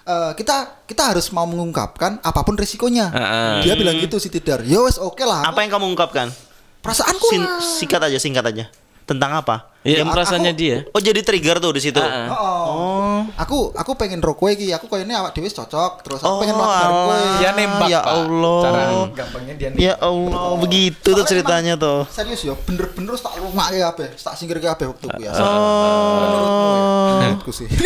eh, 0.09 0.31
kita 0.33 0.83
kita 0.89 1.13
harus 1.13 1.29
mau 1.29 1.45
mengungkapkan 1.45 2.17
apa 2.25 2.41
pun 2.41 2.57
risikonya. 2.57 3.13
Heeh. 3.13 3.69
Dia 3.69 3.77
bilang 3.77 4.01
gitu 4.01 4.17
si 4.17 4.33
Tidar. 4.33 4.65
Yo 4.65 4.89
wes 4.89 4.97
oke 4.97 5.21
lah. 5.21 5.45
Apa 5.45 5.61
yang 5.61 5.69
kamu 5.69 5.93
ungkapkan? 5.93 6.33
perasaanku 6.79 7.27
Sin- 7.29 7.43
lah. 7.43 7.59
singkat 7.61 8.01
aja, 8.07 8.17
singkat 8.19 8.45
aja. 8.49 8.65
Tentang 9.09 9.31
apa? 9.33 9.73
Iya, 9.79 10.03
aku- 10.03 10.11
perasaannya 10.11 10.53
dia. 10.53 10.83
Oh, 10.91 10.99
jadi 10.99 11.17
trigger 11.19 11.57
tuh 11.57 11.71
di 11.71 11.81
situ. 11.81 11.97
Ah, 11.97 12.29
ah. 12.29 12.67
Oh. 12.67 13.19
Aku 13.37 13.73
aku 13.73 13.95
pengen 13.95 14.19
ro 14.19 14.33
kowe 14.33 14.45
iki. 14.47 14.69
Aku 14.69 14.85
kayaknya 14.85 15.17
awak 15.17 15.33
dhewe 15.33 15.47
cocok. 15.47 16.03
Terus 16.03 16.19
aku 16.19 16.29
Oh, 16.29 16.37
pengen 16.37 16.53
melakukan 16.53 16.91
kowe. 16.91 17.09
alah. 17.09 17.37
Dia 17.37 17.49
nembak, 17.51 17.87
Ya 17.87 17.99
Pak. 17.99 18.11
Allah. 18.11 18.59
Cara 18.61 18.81
gampangnya 19.09 19.53
dia 19.55 19.67
nembak. 19.69 19.81
Ya 19.81 19.93
Allah, 19.97 20.51
begitu 20.57 20.99
tuh 20.99 21.15
Soalnya 21.15 21.25
ceritanya 21.25 21.73
emang- 21.73 21.81
tuh. 21.81 21.99
Serius 22.11 22.41
yo, 22.43 22.53
bener-bener 22.59 23.15
tak 23.15 23.33
lumake 23.39 23.77
kabeh, 23.79 24.07
tak 24.13 24.33
singkir 24.35 24.59
kabeh 24.59 24.85
waktu 24.85 25.05
ku 25.05 25.17
ya. 25.17 25.31
Oh. 25.33 27.17
Menurutku 27.17 27.51
sih. 27.51 27.65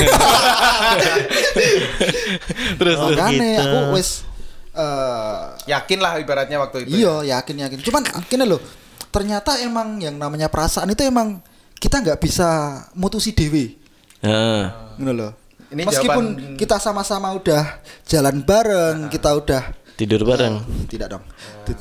Terus 2.74 2.96
Oh, 2.96 3.08
terus. 3.08 3.18
Makanya 3.18 3.50
gitu. 3.54 3.64
aku 3.64 3.78
wis 3.94 4.10
eh 4.74 5.40
Yakin 5.70 6.00
lah 6.00 6.18
ibaratnya 6.18 6.58
waktu 6.58 6.84
itu. 6.84 6.98
iya 6.98 7.38
yakin 7.38 7.56
yakin. 7.60 7.78
Cuman 7.80 8.02
gini 8.26 8.44
loh, 8.44 8.58
ternyata 9.14 9.62
emang 9.62 10.02
yang 10.02 10.18
namanya 10.18 10.50
perasaan 10.50 10.90
itu 10.90 11.06
emang 11.06 11.38
kita 11.78 12.02
nggak 12.02 12.18
bisa 12.18 12.50
mutusi 12.94 13.30
dewi. 13.32 13.78
Heeh. 14.20 14.64
Ngono 14.98 15.12
loh. 15.14 15.32
Ini 15.70 15.86
Meskipun 15.86 16.26
jawaban- 16.34 16.58
kita 16.58 16.78
sama-sama 16.78 17.30
udah 17.32 17.78
jalan 18.04 18.42
bareng, 18.42 19.08
kita 19.08 19.30
udah 19.32 19.64
Tidur 19.94 20.26
bareng. 20.26 20.58
Eh, 20.58 20.90
tidak 20.90 21.14
dong. 21.14 21.24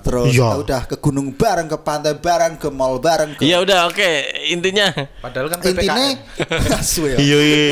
Terus 0.05 0.37
Iya. 0.37 0.45
kita 0.45 0.57
udah 0.61 0.81
ke 0.85 0.97
gunung 1.01 1.33
bareng, 1.33 1.65
ke 1.65 1.81
pantai 1.81 2.13
bareng, 2.13 2.61
ke 2.61 2.69
mall 2.69 3.01
bareng, 3.01 3.33
ke 3.35 3.43
Ya 3.43 3.57
udah 3.59 3.89
oke, 3.89 4.11
intinya 4.47 4.93
Padahal 5.19 5.49
kan 5.49 5.65
intinya 5.65 5.97
PPKM. 6.13 6.77
Asu 6.77 7.09
ya. 7.09 7.17
Iya, 7.17 7.39
iya. 7.41 7.65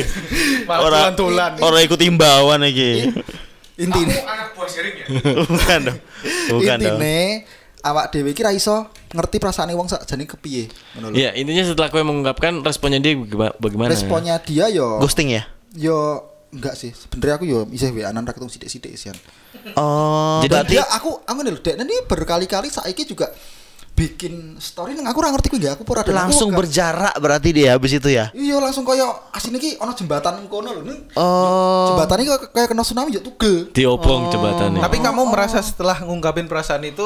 Orang 0.65 1.13
tulan-tulan. 1.13 1.61
orang 1.61 1.81
ikut 1.85 2.01
imbauan 2.01 2.57
lagi. 2.59 3.13
Intinya 3.77 4.17
anak 4.27 4.47
buah 4.53 4.65
sharing 4.65 4.95
ya? 4.97 5.05
Bukan 5.45 5.79
dong. 5.85 5.99
Bukan 6.49 6.77
dong. 6.79 6.99
Awak 7.81 8.13
dhewe 8.13 8.31
iki 8.31 8.41
ra 8.45 8.53
iso 8.53 8.89
ngerti 9.11 9.37
perasaane 9.41 9.73
wong 9.73 9.89
sakjane 9.89 10.23
kepiye 10.25 10.69
ngono 10.97 11.11
lho. 11.11 11.15
ya 11.17 11.35
intinya 11.35 11.65
setelah 11.65 11.89
kue 11.89 12.01
mengungkapkan 12.01 12.61
responnya 12.61 13.01
dia 13.01 13.17
baga- 13.17 13.57
bagaimana? 13.57 13.89
Responnya 13.91 14.35
dia 14.39 14.69
yo 14.69 15.01
Ghosting 15.01 15.33
ya? 15.35 15.43
yo 15.75 16.27
enggak 16.51 16.75
sih. 16.75 16.91
Sebenarnya 16.91 17.35
aku 17.39 17.45
yo 17.47 17.59
isih 17.71 17.95
WA-an 17.95 18.27
ra 18.27 18.31
ketemu 18.35 18.51
sithik-sithik 18.51 18.91
sian. 18.99 19.15
Oh, 19.75 20.43
Jadi- 20.43 20.51
berarti 20.51 20.73
dia 20.75 20.83
aku 20.83 21.23
aku 21.23 21.39
lho, 21.47 21.59
Dek, 21.59 21.75
ini 21.79 21.95
berkali-kali 22.07 22.67
saiki 22.67 23.07
juga 23.07 23.31
bikin 23.91 24.55
story 24.57 24.95
nang 24.95 25.03
aku 25.11 25.19
ora 25.19 25.29
ngerti 25.35 25.51
kuwi 25.51 25.67
aku 25.67 25.83
ora 25.83 26.01
langsung 26.07 26.49
berjarak 26.55 27.11
berarti 27.19 27.51
dia 27.51 27.75
habis 27.75 27.91
itu 27.91 28.07
ya? 28.07 28.31
Iya 28.31 28.57
langsung 28.57 28.87
kaya 28.87 29.03
asine 29.35 29.59
iki 29.59 29.77
ana 29.77 29.93
jembatan 29.93 30.41
nang 30.41 30.47
kono 30.47 30.71
lho. 30.75 30.95
Oh. 31.15 31.93
Jembatan 31.93 32.23
iki 32.23 32.31
kayak 32.55 32.67
kena 32.71 32.83
tsunami 32.83 33.15
yo 33.15 33.21
tugel. 33.21 33.69
Diopong 33.71 34.31
jembatannya. 34.31 34.81
Tapi 34.81 34.97
kamu 35.03 35.21
merasa 35.27 35.59
setelah 35.63 35.99
ngungkapin 36.01 36.47
perasaan 36.47 36.87
itu 36.87 37.03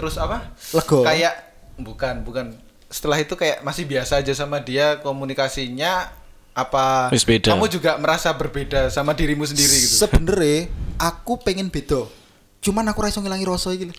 terus 0.00 0.16
apa? 0.16 0.48
Lego. 0.72 1.04
Kayak 1.04 1.34
bukan, 1.76 2.24
bukan. 2.24 2.46
Setelah 2.88 3.20
itu 3.20 3.36
kayak 3.36 3.60
masih 3.60 3.84
biasa 3.84 4.24
aja 4.24 4.32
sama 4.32 4.58
dia 4.58 4.96
komunikasinya 5.04 6.08
apa 6.50 7.12
Wis 7.14 7.22
beda. 7.22 7.54
kamu 7.54 7.70
juga 7.70 7.94
merasa 8.00 8.32
berbeda 8.34 8.88
sama 8.88 9.12
dirimu 9.14 9.44
sendiri 9.46 9.70
gitu. 9.70 10.00
Sebenarnya 10.00 10.66
aku 10.98 11.38
pengen 11.38 11.70
beda. 11.70 12.08
Cuman 12.60 12.84
aku 12.84 13.00
ra 13.00 13.08
iso 13.08 13.24
ngilangi 13.24 13.46
rasa 13.48 13.72
iki 13.72 13.88
lho. 13.88 13.94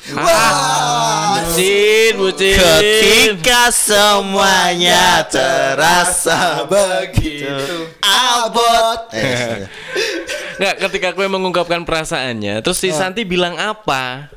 bucin, 1.34 2.14
bucin. 2.20 2.58
Ketika 2.62 3.74
semuanya 3.74 5.26
terasa 5.26 6.66
begitu 6.66 7.90
abot. 8.02 9.00
Eh, 9.18 9.66
Nggak, 10.62 10.76
ketika 10.78 11.10
kue 11.18 11.26
mengungkapkan 11.26 11.82
perasaannya, 11.82 12.62
terus 12.62 12.78
si 12.78 12.94
Santi 12.94 13.26
bilang 13.26 13.58
apa? 13.58 14.30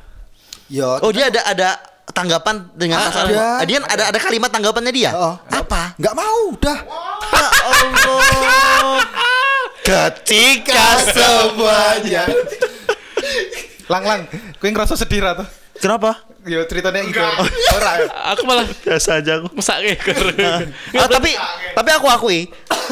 Yo. 0.67 0.97
Oh 0.99 1.13
dia 1.13 1.29
ada 1.29 1.41
ada 1.45 1.69
tanggapan 2.09 2.65
dengan 2.73 2.97
Ah, 2.97 3.09
pasangan. 3.09 3.29
ada. 3.29 3.43
Ah, 3.59 3.65
Dia 3.65 3.77
ada 3.81 4.03
ada 4.09 4.19
kalimat 4.19 4.49
tanggapannya 4.49 4.91
dia. 4.91 5.11
Oh. 5.13 5.35
Apa? 5.45 5.93
Enggak 5.97 6.15
mau, 6.15 6.39
udah. 6.51 6.77
Ya 7.31 7.47
Allah. 7.65 8.99
Ketika 9.81 10.83
semuanya. 11.05 12.23
Lang 13.85 14.03
lang, 14.03 14.21
kue 14.57 14.69
ngerasa 14.69 14.97
sedih 14.97 15.21
tuh? 15.35 15.45
Kenapa? 15.85 16.17
Yo 16.41 16.65
ceritanya 16.65 17.01
Igor. 17.01 17.25
Ora. 17.73 17.91
ya? 17.95 18.09
Aku 18.33 18.41
malah 18.43 18.65
Biasa 18.65 19.17
aja 19.17 19.37
aku. 19.37 19.53
masak 19.53 19.81
keker. 19.97 20.33
Ah, 20.93 21.05
tapi 21.05 21.33
tapi 21.73 21.89
aku 21.91 22.05
akui 22.05 22.39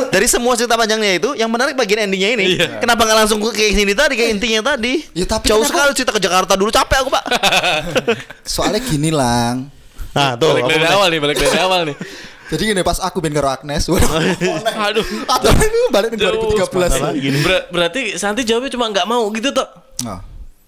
dari 0.09 0.25
semua 0.25 0.53
cerita 0.53 0.73
panjangnya 0.73 1.17
itu 1.17 1.33
yang 1.33 1.49
menarik 1.49 1.73
bagian 1.73 2.05
endingnya 2.05 2.29
ini. 2.33 2.45
Iya. 2.53 2.77
Kenapa 2.77 3.01
nggak 3.01 3.17
langsung 3.17 3.37
ke 3.39 3.49
kayak 3.51 3.73
sini 3.73 3.93
tadi 3.93 4.13
kayak 4.13 4.31
intinya 4.31 4.73
tadi? 4.73 5.05
Ya, 5.13 5.25
tapi 5.25 5.49
jauh 5.49 5.57
kan 5.59 5.65
aku- 5.65 5.69
sekali 5.69 5.91
cerita 5.93 6.13
ke 6.13 6.21
Jakarta 6.21 6.53
dulu 6.53 6.69
capek 6.69 6.97
aku 7.01 7.09
pak. 7.09 7.23
Soalnya 8.53 8.81
gini 8.81 9.09
lang. 9.09 9.69
nah 10.13 10.37
tuh. 10.37 10.53
balik 10.53 10.69
dari 10.69 10.85
awal 10.85 11.07
nih, 11.09 11.19
balik 11.19 11.37
dari 11.37 11.57
awal 11.57 11.81
nih. 11.89 11.97
Jadi 12.53 12.69
gini 12.69 12.81
pas 12.81 13.01
aku 13.01 13.17
ben 13.17 13.33
karo 13.33 13.49
Agnes. 13.49 13.89
Waduh. 13.89 14.05
Aduh. 14.89 15.05
Atau 15.25 15.49
ini 15.51 15.79
balik 15.89 16.13
nih 16.13 16.21
2013. 16.21 17.41
Ber- 17.41 17.65
berarti 17.69 18.01
Santi 18.13 18.45
jawabnya 18.45 18.69
cuma 18.69 18.89
nggak 18.89 19.05
mau 19.05 19.25
gitu 19.29 19.49
toh. 19.49 19.65
Nah, 20.05 20.21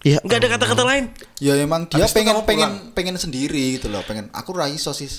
Iya. 0.06 0.22
Nggak 0.22 0.38
ada 0.38 0.48
kata-kata 0.54 0.84
lain. 0.86 1.06
ya 1.36 1.58
emang 1.58 1.90
dia 1.90 1.98
Habis 2.00 2.14
pengen 2.14 2.38
pengen 2.40 2.70
pulang? 2.70 2.94
pengen 2.94 3.16
sendiri 3.18 3.76
gitu 3.76 3.90
loh, 3.90 4.06
pengen 4.06 4.30
aku 4.32 4.54
ra 4.54 4.70
iso 4.70 4.94
sih 4.94 5.10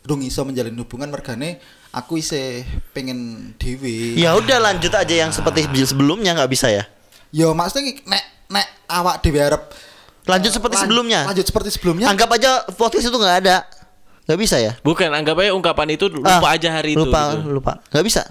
dong 0.00 0.20
iso 0.20 0.44
menjalin 0.44 0.76
hubungan 0.76 1.08
mergane 1.08 1.56
aku 1.90 2.20
ise 2.20 2.60
pengen 2.92 3.18
dewe. 3.56 4.14
Ya 4.14 4.36
udah 4.36 4.60
lanjut 4.62 4.92
aja 4.92 5.14
yang 5.16 5.32
seperti 5.32 5.64
sebelumnya 5.82 6.36
nggak 6.36 6.52
bisa 6.52 6.68
ya? 6.68 6.84
Yo 7.30 7.50
maksudnya 7.50 7.96
nek 8.04 8.22
nek 8.46 8.66
awak 8.86 9.18
dhewe 9.18 9.40
arep 9.40 9.64
Lanjut 10.24 10.52
seperti 10.52 10.76
lan- 10.76 10.84
sebelumnya. 10.84 11.20
Lanjut 11.24 11.44
seperti 11.44 11.68
sebelumnya. 11.70 12.06
Anggap 12.08 12.28
aja 12.30 12.64
podcast 12.70 13.04
itu 13.04 13.12
nggak 13.12 13.36
ada. 13.44 13.64
Nggak 14.24 14.40
bisa 14.40 14.56
ya? 14.56 14.72
Bukan, 14.80 15.12
anggap 15.12 15.36
aja 15.36 15.52
ungkapan 15.52 15.88
itu 15.90 16.08
lupa 16.08 16.40
Ah, 16.40 16.56
aja 16.56 16.68
hari 16.72 16.96
itu. 16.96 17.04
Lupa, 17.04 17.36
gitu. 17.36 17.52
lupa. 17.52 17.72
Nggak 17.92 18.04
bisa. 18.04 18.22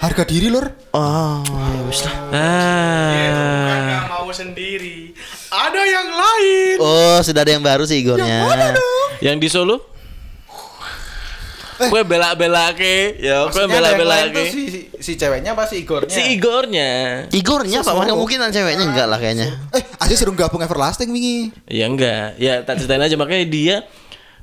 Harga 0.00 0.22
diri 0.28 0.48
lur. 0.52 0.66
Oh, 0.92 1.40
ya 1.46 1.82
wis 1.88 2.00
lah. 2.04 2.14
Ah. 2.34 3.12
Nggak 3.86 4.04
mau 4.10 4.28
sendiri. 4.32 5.12
Ada 5.50 5.82
yang 5.82 6.08
lain. 6.12 6.76
Oh, 6.80 7.18
sudah 7.24 7.40
ada 7.42 7.52
yang 7.52 7.64
baru 7.64 7.84
sih 7.88 8.00
Igornya. 8.04 8.48
Yang 9.24 9.36
di 9.40 9.48
Solo? 9.48 9.76
Gue 11.80 12.04
bela-bela 12.04 12.76
ke, 12.76 13.16
ya 13.24 13.48
gue 13.48 13.56
yang 13.56 13.72
bela-bela 13.72 14.28
ke. 14.28 14.52
si, 14.52 14.68
si, 14.68 14.80
si 15.00 15.12
ceweknya 15.16 15.56
apa 15.56 15.64
si 15.64 15.80
Igornya? 15.80 16.12
Si 16.12 16.36
Igornya. 16.36 16.90
Igornya 17.32 17.80
Pak, 17.80 17.94
mana 17.96 18.12
mungkin 18.12 18.36
ceweknya 18.52 18.84
enggak 18.84 19.08
lah 19.08 19.16
kayaknya. 19.16 19.48
Eh, 19.72 19.80
aja 19.96 20.12
suruh 20.12 20.36
gabung 20.36 20.60
Everlasting 20.60 21.08
wingi. 21.08 21.48
Ya 21.64 21.88
enggak, 21.88 22.36
ya 22.36 22.60
tak 22.68 22.84
ceritain 22.84 23.00
aja 23.00 23.16
makanya 23.16 23.48
dia 23.48 23.76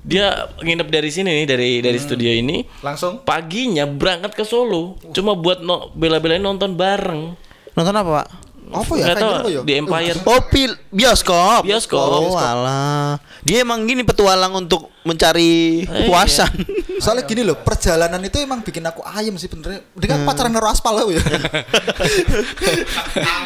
Dia 0.04 0.52
nginep 0.62 0.88
dari 0.88 1.10
sini 1.10 1.30
nih 1.44 1.46
dari 1.46 1.72
dari 1.82 2.00
studio 2.00 2.30
ini. 2.32 2.64
Langsung 2.82 3.22
Paginya 3.24 3.86
berangkat 3.88 4.34
ke 4.36 4.44
Solo, 4.46 4.96
cuma 5.14 5.34
buat 5.34 5.62
no, 5.62 5.92
bela-belain 5.96 6.42
nonton 6.42 6.78
bareng. 6.78 7.34
Nonton 7.78 7.94
apa, 7.94 8.10
Pak? 8.24 8.28
Apa 8.68 8.94
ya? 9.00 9.16
Tahu 9.16 9.32
gitu 9.32 9.50
ya? 9.52 9.62
di 9.64 9.74
Empire. 9.80 10.18
Oh, 10.28 10.42
pil 10.52 10.76
bioskop. 10.92 11.64
Bioskop. 11.64 12.34
Oh, 12.34 12.36
alah. 12.36 13.16
Dia 13.48 13.64
emang 13.64 13.88
gini 13.88 14.04
petualang 14.04 14.52
untuk 14.60 14.92
mencari 15.08 15.88
Eh, 15.88 16.06
puasan. 16.12 16.52
Soalnya 17.04 17.24
gini 17.24 17.48
loh, 17.48 17.56
perjalanan 17.64 18.20
itu 18.20 18.44
emang 18.44 18.60
bikin 18.60 18.84
aku 18.84 19.00
ayam 19.08 19.40
sih 19.40 19.48
benernya. 19.48 19.88
Dia 19.96 20.08
kan 20.12 20.28
pacaran 20.28 20.52
karo 20.52 20.68
aspal 20.68 21.00
ya. 21.08 21.24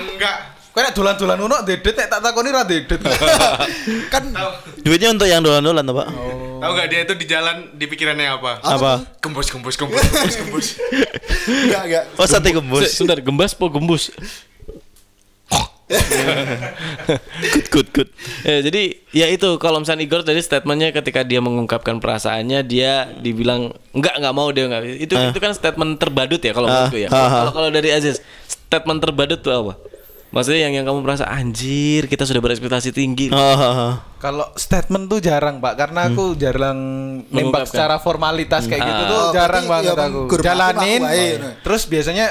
Enggak. 0.09 0.60
Kowe 0.71 0.79
nek 0.79 0.95
dolan-dolan 0.95 1.35
ngono 1.35 1.57
dedet 1.61 1.91
nek 1.93 2.07
tak 2.07 2.19
takoni 2.21 2.47
ra 2.47 2.63
dedet. 2.63 2.95
kan 4.13 4.23
Duitnya 4.79 5.11
untuk 5.11 5.27
yang 5.27 5.39
dolan-dolan, 5.39 5.83
tuh, 5.83 5.93
Pak. 5.93 6.07
Tahu 6.57 6.71
nggak 6.71 6.87
dia 6.87 6.99
itu 7.03 7.13
di 7.13 7.25
jalan 7.25 7.55
di 7.73 7.85
pikirannya 7.85 8.27
apa? 8.31 8.63
Apa? 8.63 9.03
Gembus, 9.19 9.47
gembus, 9.47 9.75
gembus, 9.75 9.99
gembus, 10.01 10.35
gembus. 10.37 10.67
enggak 11.67 11.83
enggak. 11.83 12.03
Oh, 12.15 12.23
sate 12.23 12.49
gembus. 12.49 12.87
Se- 12.87 12.95
Sebentar, 12.97 13.19
gembas 13.19 13.51
po 13.51 13.67
gembus. 13.67 14.15
good, 15.91 17.67
good, 17.67 17.87
good. 17.91 18.09
Eh, 18.41 18.63
jadi 18.63 18.81
ya 19.11 19.27
itu 19.27 19.43
kalau 19.57 19.83
misalnya 19.83 20.01
Igor 20.01 20.23
tadi 20.23 20.39
statementnya 20.39 20.93
ketika 20.93 21.19
dia 21.21 21.43
mengungkapkan 21.43 21.99
perasaannya 21.99 22.63
dia 22.63 23.11
dibilang 23.11 23.75
enggak 23.91 24.15
nggak 24.15 24.31
mau 24.31 24.47
dia 24.49 24.65
enggak 24.65 24.87
itu 24.87 25.11
itu 25.11 25.35
kan 25.37 25.51
statement 25.51 25.99
terbadut 25.99 26.39
ya 26.39 26.53
kalau 26.53 26.63
Ah, 26.65 26.87
menurutku 26.87 26.97
ya. 26.97 27.09
ah, 27.09 27.19
ah. 27.19 27.29
Kalau 27.43 27.51
kalau 27.53 27.69
dari 27.69 27.91
Aziz 27.91 28.23
statement 28.47 29.03
terbadut 29.03 29.35
tuh 29.37 29.51
apa? 29.51 29.73
Maksudnya 30.31 30.63
yang 30.63 30.73
yang 30.73 30.85
kamu 30.85 31.03
merasa 31.03 31.27
anjir 31.27 32.07
kita 32.07 32.23
sudah 32.23 32.39
berekspektasi 32.39 32.89
tinggi. 32.89 33.27
Oh, 33.27 33.35
oh, 33.35 33.59
oh. 33.59 33.93
Kalau 34.15 34.47
statement 34.55 35.05
tuh 35.05 35.19
jarang, 35.19 35.59
Pak, 35.59 35.75
karena 35.75 36.07
aku 36.07 36.33
jarang 36.33 36.79
nembak 37.27 37.67
secara 37.67 37.99
formalitas 37.99 38.63
kayak 38.63 38.79
gitu 38.79 39.03
tuh 39.05 39.19
Oh, 39.19 39.31
jarang 39.31 39.63
berarti 39.63 39.73
banget 39.85 39.93
ya 39.93 40.05
aku. 40.07 40.19
mati 40.23 40.39
Jalanin. 40.39 41.01
nah. 41.03 41.53
Terus 41.59 41.81
biasanya 41.83 42.27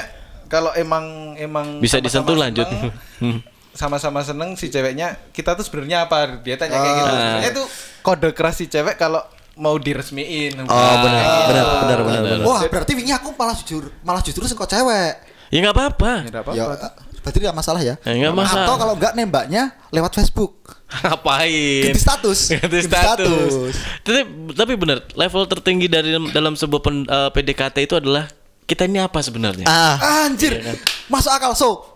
kalau 0.47 0.73
emang 0.73 1.05
emang 1.37 1.77
Bisa 1.77 1.95
sama-sama 1.95 2.05
disentuh 2.09 2.35
lanjut. 2.35 2.65
seneng, 2.65 2.91
Hmm. 3.21 3.37
sama-sama 3.71 4.19
seneng 4.21 4.49
si 4.55 4.67
ceweknya, 4.67 5.21
kita 5.29 5.53
tuh 5.53 5.61
sebenarnya 5.61 6.09
apa? 6.09 6.41
Dia 6.41 6.57
tanya 6.57 6.75
kayak 6.75 6.95
gitu. 6.95 7.05
Ah. 7.05 7.15
Sebenarnya 7.15 7.51
itu 7.51 7.63
kode 8.01 8.29
keras 8.33 8.55
si 8.57 8.65
cewek 8.65 8.97
kalau 8.97 9.21
mau 9.53 9.77
diresmiin. 9.77 10.57
Oh, 10.57 10.65
benar, 10.65 11.21
Ah. 11.21 11.45
benar, 11.45 11.65
benar, 11.77 11.99
benar, 12.01 12.21
benar. 12.25 12.37
Wah, 12.43 12.65
berarti 12.65 12.97
wingi 12.97 13.13
aku 13.13 13.29
malah 13.31 13.53
jujur, 13.53 13.93
malah 14.01 14.19
justru 14.19 14.41
kok 14.43 14.65
cewek. 14.65 15.13
Ya 15.47 15.57
nggak 15.59 15.75
apa-apa. 15.75 16.11
Ya, 16.17 16.29
nggak 16.31 16.43
Ya, 16.51 16.63
apa-apa. 16.65 16.89
Berarti 17.21 17.37
tidak 17.37 17.53
masalah 17.53 17.79
ya. 17.79 17.95
Ya, 18.01 18.11
nggak 18.11 18.33
masalah. 18.33 18.65
Atau 18.65 18.75
kalau 18.75 18.93
enggak 18.95 19.13
nembaknya 19.13 19.63
lewat 19.89 20.11
Facebook. 20.13 20.57
Ngapain? 20.91 21.87
Ganti 21.87 22.01
status. 22.01 22.39
Ganti 22.51 22.65
Ganti 22.67 22.79
status. 22.83 23.51
status. 23.51 23.73
Tapi 24.01 24.19
tapi 24.51 24.73
benar, 24.75 24.97
level 25.11 25.43
tertinggi 25.47 25.87
dari 25.87 26.11
dalam, 26.29 26.53
sebuah 26.53 26.81
pen- 26.81 27.07
eh, 27.07 27.29
PDKT 27.31 27.77
itu 27.81 27.95
adalah 27.95 28.27
kita 28.65 28.85
ini 28.85 28.99
apa 28.99 29.19
sebenarnya? 29.19 29.65
Ah, 29.65 30.25
Anjir. 30.25 30.51
Iya 30.51 30.73
kan? 30.73 30.77
Masuk 31.07 31.31
akal 31.31 31.51
so. 31.53 31.91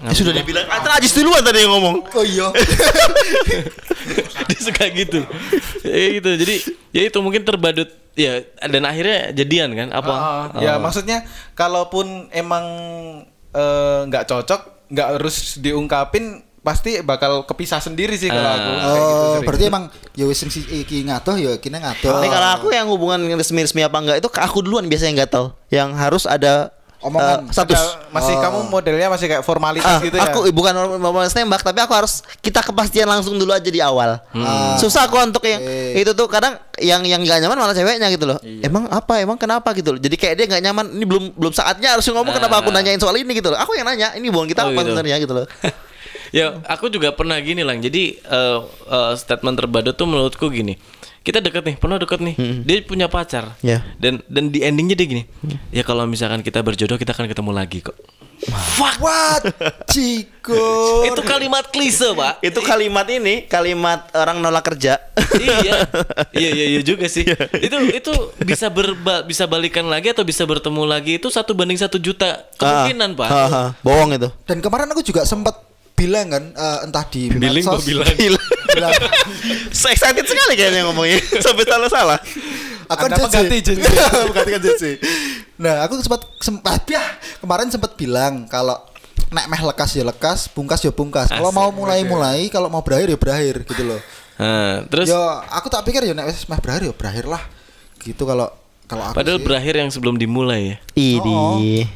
ya 0.00 0.16
sudah 0.16 0.32
dibilang. 0.32 0.64
Antara 0.64 0.96
Ajis 0.96 1.12
duluan 1.12 1.44
tadi 1.44 1.60
yang 1.60 1.76
ngomong. 1.76 2.00
Oh 2.16 2.24
iya. 2.24 2.48
dia 4.48 4.60
suka 4.60 4.84
gitu 4.90 5.20
ya 5.84 6.06
gitu 6.16 6.30
jadi 6.34 6.54
ya 6.90 7.02
itu 7.06 7.18
mungkin 7.20 7.44
terbadut 7.44 7.86
ya 8.14 8.42
dan 8.58 8.82
akhirnya 8.82 9.30
jadian 9.32 9.70
kan 9.72 9.88
apa 9.92 10.10
Ah, 10.10 10.44
ya 10.58 10.74
Oh. 10.74 10.82
maksudnya 10.82 11.22
kalaupun 11.52 12.26
emang 12.32 12.64
eh, 13.52 14.00
nggak 14.06 14.24
cocok 14.26 14.60
nggak 14.90 15.08
harus 15.16 15.36
diungkapin 15.56 16.24
pasti 16.60 17.00
bakal 17.00 17.48
kepisah 17.48 17.80
sendiri 17.80 18.12
sih 18.14 18.28
kalau 18.28 18.44
aku 18.44 18.68
kayak 18.68 18.76
gitu 18.76 18.84
Oh, 18.84 19.32
sering. 19.32 19.46
berarti 19.48 19.64
emang 19.64 19.84
ya 20.12 20.24
wis 20.28 20.36
sing 20.36 20.52
si 20.52 20.60
iki 20.66 21.08
ngadoh 21.08 21.32
ya 21.34 21.56
kene 21.56 21.80
ngadoh. 21.80 22.20
Ini 22.20 22.28
kalau 22.28 22.48
aku 22.52 22.66
yang 22.68 22.84
hubungan 22.84 23.16
resmi-resmi 23.32 23.80
apa 23.80 23.96
enggak 23.96 24.16
itu 24.20 24.28
ke 24.28 24.44
aku 24.44 24.60
duluan 24.60 24.84
biasanya 24.84 25.24
nggak 25.24 25.30
tahu. 25.32 25.46
Yang 25.72 25.88
harus 25.96 26.24
ada 26.28 26.68
Omongan. 27.00 27.48
eh, 27.48 27.52
status. 27.52 27.80
Ada- 27.80 28.12
masih 28.12 28.34
Oh. 28.34 28.40
kamu 28.40 28.58
modelnya 28.68 29.08
masih 29.08 29.26
kayak 29.26 29.40
formalitas 29.40 29.88
Ah, 29.88 29.98
gitu 29.98 30.14
ya 30.14 30.28
aku 30.28 30.44
bukan 30.50 30.72
mau 30.98 31.16
nembak 31.16 31.62
tapi 31.62 31.80
aku 31.80 31.92
harus 31.92 32.20
kita 32.38 32.60
kepastian 32.60 33.08
langsung 33.08 33.34
dulu 33.34 33.50
aja 33.50 33.64
di 33.64 33.80
awal. 33.80 34.20
Ah. 34.30 34.76
Susah 34.76 35.08
aku 35.08 35.16
untuk 35.16 35.40
yang 35.42 35.58
Oke. 35.58 35.96
itu 35.96 36.12
tuh 36.12 36.28
kadang 36.28 36.60
yang 36.76 37.00
yang 37.02 37.20
nggak 37.20 37.40
nyaman 37.40 37.56
malah 37.56 37.72
ceweknya 37.72 38.08
gitu 38.08 38.28
loh. 38.28 38.36
Emang 38.60 38.84
apa? 38.86 39.16
Emang 39.16 39.34
kenapa 39.34 39.72
gitu 39.72 39.92
loh. 39.92 40.00
Jadi 40.00 40.12
kayak 40.14 40.34
dia 40.34 40.46
nggak 40.46 40.62
nyaman. 40.62 40.86
Ini 40.92 41.04
belum 41.04 41.24
belum 41.34 41.52
saatnya 41.52 41.96
harus 41.96 42.04
ngomong 42.04 42.30
kenapa 42.30 42.60
aku 42.60 42.68
Ah. 42.68 42.76
nanyain 42.76 43.00
soal 43.00 43.16
ini 43.16 43.32
gitu 43.32 43.48
loh. 43.48 43.56
Aku 43.56 43.72
yang 43.72 43.84
nanya. 43.84 44.12
Ini 44.12 44.28
hubungan 44.28 44.46
kita 44.46 44.62
Oh, 44.62 44.68
apa 44.68 44.78
gitu. 44.78 44.92
sebenarnya 44.92 45.16
gitu 45.18 45.32
loh. 45.34 45.46
ya 46.30 46.62
aku 46.64 46.86
juga 46.86 47.10
pernah 47.10 47.34
gini 47.40 47.66
lang 47.66 47.80
jadi 47.80 48.14
eh, 48.14 48.58
eh, 48.86 49.12
statement 49.16 49.56
terbadut 49.56 49.94
tuh 49.94 50.06
menurutku 50.06 50.46
gini 50.46 50.78
kita 51.20 51.38
deket 51.44 51.62
nih 51.64 51.76
pernah 51.76 52.00
deket 52.00 52.20
nih. 52.20 52.34
Dia 52.64 52.76
punya 52.84 53.06
pacar. 53.06 53.56
Ya. 53.60 53.84
dan 54.00 54.24
dan 54.26 54.48
di 54.48 54.64
endingnya 54.64 54.96
dia 54.96 55.06
gini 55.06 55.24
ya 55.68 55.84
kalau 55.84 56.08
misalkan 56.08 56.40
kita 56.40 56.64
berjodoh 56.64 56.96
kita 56.96 57.12
akan 57.12 57.28
ketemu 57.28 57.52
lagi 57.52 57.84
kok. 57.84 57.96
Fuck. 58.48 59.04
What? 59.04 59.42
Ciko. 59.92 61.04
itu 61.04 61.20
kalimat 61.28 61.68
klise 61.68 62.16
pak. 62.16 62.40
Itu 62.40 62.64
kalimat 62.64 63.04
ini 63.12 63.44
kalimat 63.44 64.08
orang 64.16 64.40
nolak 64.40 64.64
kerja. 64.72 64.96
iya. 65.36 65.72
Iya 66.30 66.50
iya 66.56 66.66
iya 66.76 66.80
juga 66.80 67.04
sih. 67.10 67.26
Itu 67.60 67.76
itu 67.92 68.12
bisa 68.40 68.72
berba 68.72 69.20
bisa 69.26 69.44
balikan 69.44 69.84
lagi 69.92 70.08
atau 70.08 70.24
bisa 70.24 70.46
bertemu 70.48 70.88
lagi 70.88 71.20
itu 71.20 71.28
satu 71.28 71.52
banding 71.52 71.76
satu 71.76 72.00
juta 72.00 72.48
kemungkinan 72.56 73.12
pak. 73.18 73.28
Ah, 73.28 73.48
ah, 73.50 73.68
bohong 73.84 74.16
itu. 74.16 74.28
Dan 74.48 74.64
kemarin 74.64 74.88
aku 74.88 75.04
juga 75.04 75.28
sempat 75.28 75.69
bilang 76.00 76.26
kan 76.32 76.44
eh, 76.48 76.78
entah 76.88 77.04
di 77.12 77.28
Billing 77.28 77.60
medsos. 77.60 77.84
bilang. 77.84 78.08
bilang 78.16 78.92
So 79.78 79.92
excited 79.92 80.24
sekali 80.24 80.56
kayaknya 80.56 80.88
ngomongnya 80.88 81.20
sampai 81.44 81.64
salah-salah. 81.68 82.18
aku 82.88 83.04
Anda 83.06 83.16
kan 83.20 83.28
JJ. 83.28 83.52
JJ. 83.60 83.70
Menggantikan 84.32 84.60
JJ. 84.64 84.84
Nah, 85.60 85.84
aku 85.84 86.00
sempat 86.00 86.24
sempat 86.40 86.82
ya 86.88 87.04
kemarin 87.38 87.68
sempat 87.68 87.92
bilang 87.94 88.48
kalau 88.48 88.80
nek 89.30 89.46
meh 89.46 89.62
lekas 89.62 89.94
ya 89.94 90.02
lekas, 90.02 90.48
bungkas 90.50 90.80
ya 90.82 90.90
bungkas. 90.90 91.30
Kalau 91.30 91.52
mau 91.54 91.70
mulai-mulai, 91.70 92.50
kalau 92.50 92.66
mau 92.66 92.82
berakhir 92.82 93.14
ya 93.14 93.18
berakhir 93.20 93.62
gitu 93.62 93.82
loh. 93.84 94.00
Nah, 94.40 94.88
terus 94.88 95.12
ya 95.12 95.44
aku 95.52 95.68
tak 95.68 95.84
pikir 95.84 96.02
ya 96.02 96.16
nek 96.16 96.32
wis 96.32 96.48
meh 96.48 96.58
berakhir 96.58 96.90
ya 96.90 96.94
berakhir 96.96 97.24
lah. 97.28 97.42
Gitu 98.00 98.22
kalau 98.24 98.48
kalau 98.88 99.04
aku 99.06 99.22
padahal 99.22 99.38
sih. 99.38 99.46
berakhir 99.46 99.74
yang 99.78 99.90
sebelum 99.92 100.16
dimulai 100.18 100.74
ya 100.74 100.76
Ini. 100.98 101.86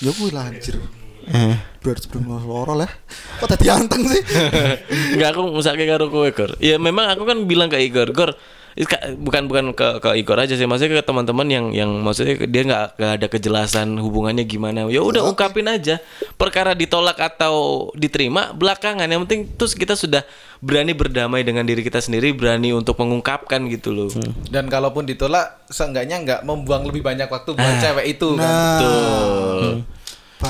Ya 0.00 0.10
kuwi 0.16 0.30
lah 0.32 0.48
anjir. 0.48 0.80
Eh. 1.24 1.56
Berakhir 1.78 2.02
sebelum 2.02 2.24
loro 2.42 2.74
lah. 2.74 2.90
Kok 3.38 3.48
tadi 3.48 3.66
anteng 3.66 4.02
sih? 4.04 4.22
Enggak 5.14 5.34
aku 5.34 5.50
musake 5.50 5.84
karo 5.84 6.06
kowe 6.08 6.28
Gor. 6.28 6.54
Ya 6.58 6.76
memang 6.76 7.08
aku 7.08 7.22
kan 7.22 7.42
bilang 7.42 7.66
ke 7.66 7.78
Igor, 7.78 8.10
Gor 8.10 8.34
i- 8.72 8.88
ka- 8.88 9.12
bukan 9.12 9.44
bukan 9.44 9.64
ke 9.72 9.98
ke 9.98 10.16
Igor 10.16 10.38
aja 10.38 10.54
sih, 10.54 10.64
maksudnya 10.64 10.96
ke 10.96 11.04
teman-teman 11.04 11.44
yang 11.44 11.66
yang 11.72 11.90
maksudnya 11.98 12.40
dia 12.40 12.62
nggak 12.64 12.84
nggak 12.96 13.12
ada 13.18 13.26
kejelasan 13.28 13.98
hubungannya 13.98 14.42
gimana. 14.42 14.86
Ya 14.86 15.00
udah 15.00 15.26
ungkapin 15.26 15.66
aja. 15.66 16.00
Perkara 16.34 16.72
ditolak 16.72 17.18
atau 17.18 17.54
diterima 17.92 18.50
belakangan. 18.52 19.04
Yang 19.04 19.20
penting 19.26 19.40
terus 19.52 19.74
kita 19.74 19.92
sudah 19.92 20.22
berani 20.58 20.92
berdamai 20.92 21.42
dengan 21.42 21.62
diri 21.62 21.82
kita 21.82 21.98
sendiri, 21.98 22.30
berani 22.30 22.70
untuk 22.70 22.94
mengungkapkan 22.96 23.66
gitu 23.68 23.90
loh. 23.90 24.08
dan 24.46 24.68
kalaupun 24.68 25.02
ditolak 25.02 25.66
seenggaknya 25.66 26.16
nggak 26.20 26.40
membuang 26.42 26.86
lebih 26.86 27.02
banyak 27.02 27.26
waktu 27.26 27.52
buat 27.52 27.66
Ah. 27.68 27.80
cewek 27.82 28.06
itu 28.12 28.28
kan 28.32 28.40
Nah, 28.40 28.78
Betul. 28.78 29.60
ba- 29.60 30.00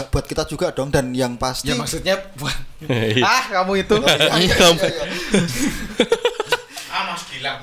buat 0.08 0.24
kita 0.24 0.42
juga 0.44 0.72
dong 0.72 0.88
dan 0.88 1.12
yang 1.12 1.36
pasti 1.36 1.68
ya 1.68 1.76
maksudnya 1.76 2.16
buat 2.34 2.56
Iya. 2.82 3.22
ah 3.22 3.44
kamu 3.52 3.72
itu 3.80 3.94
Ah, 6.92 7.08
Mas 7.08 7.24
Gilang. 7.24 7.56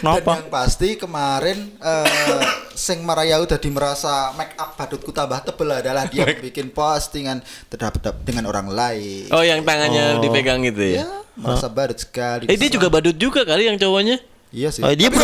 Dan 0.00 0.24
yang 0.24 0.48
pasti 0.48 0.96
kemarin 0.96 1.76
eh 1.76 2.40
sing 2.72 3.04
Maraya 3.04 3.36
udah 3.36 3.58
merasa 3.68 4.32
make 4.32 4.56
up 4.56 4.72
badutku 4.72 5.12
tambah 5.12 5.44
tebel 5.44 5.76
adalah 5.76 6.08
dia 6.08 6.24
bikin 6.24 6.72
postingan 6.72 7.44
terhadap 7.68 8.16
dengan 8.24 8.48
orang 8.48 8.72
lain. 8.72 9.28
Oh, 9.28 9.44
yang 9.44 9.60
tangannya 9.60 10.24
dipegang 10.24 10.64
gitu 10.64 10.96
Ya, 10.96 11.04
ya. 11.04 11.06
merasa 11.36 11.68
badut 11.68 12.00
sekali. 12.00 12.48
Eh 12.48 12.56
dia 12.56 12.72
juga 12.72 12.88
badut 12.88 13.12
juga 13.12 13.44
kali 13.44 13.68
yang 13.68 13.76
cowoknya. 13.76 14.24
Iya 14.56 14.72
sih. 14.72 14.80
Oh, 14.80 14.88
dia 14.88 15.12
bro, 15.12 15.20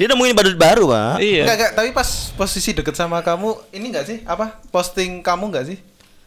dia 0.00 0.06
nemuin 0.08 0.32
badut 0.32 0.56
baru, 0.56 0.88
Pak. 0.88 1.20
Iya. 1.20 1.44
Enggak, 1.44 1.56
enggak, 1.60 1.72
tapi 1.76 1.88
pas 1.92 2.08
posisi 2.32 2.72
deket 2.72 2.96
sama 2.96 3.20
kamu 3.20 3.52
ini 3.70 3.92
enggak 3.92 4.08
sih 4.08 4.18
apa 4.24 4.56
posting 4.66 5.20
kamu 5.20 5.52
enggak 5.52 5.66
sih 5.66 5.78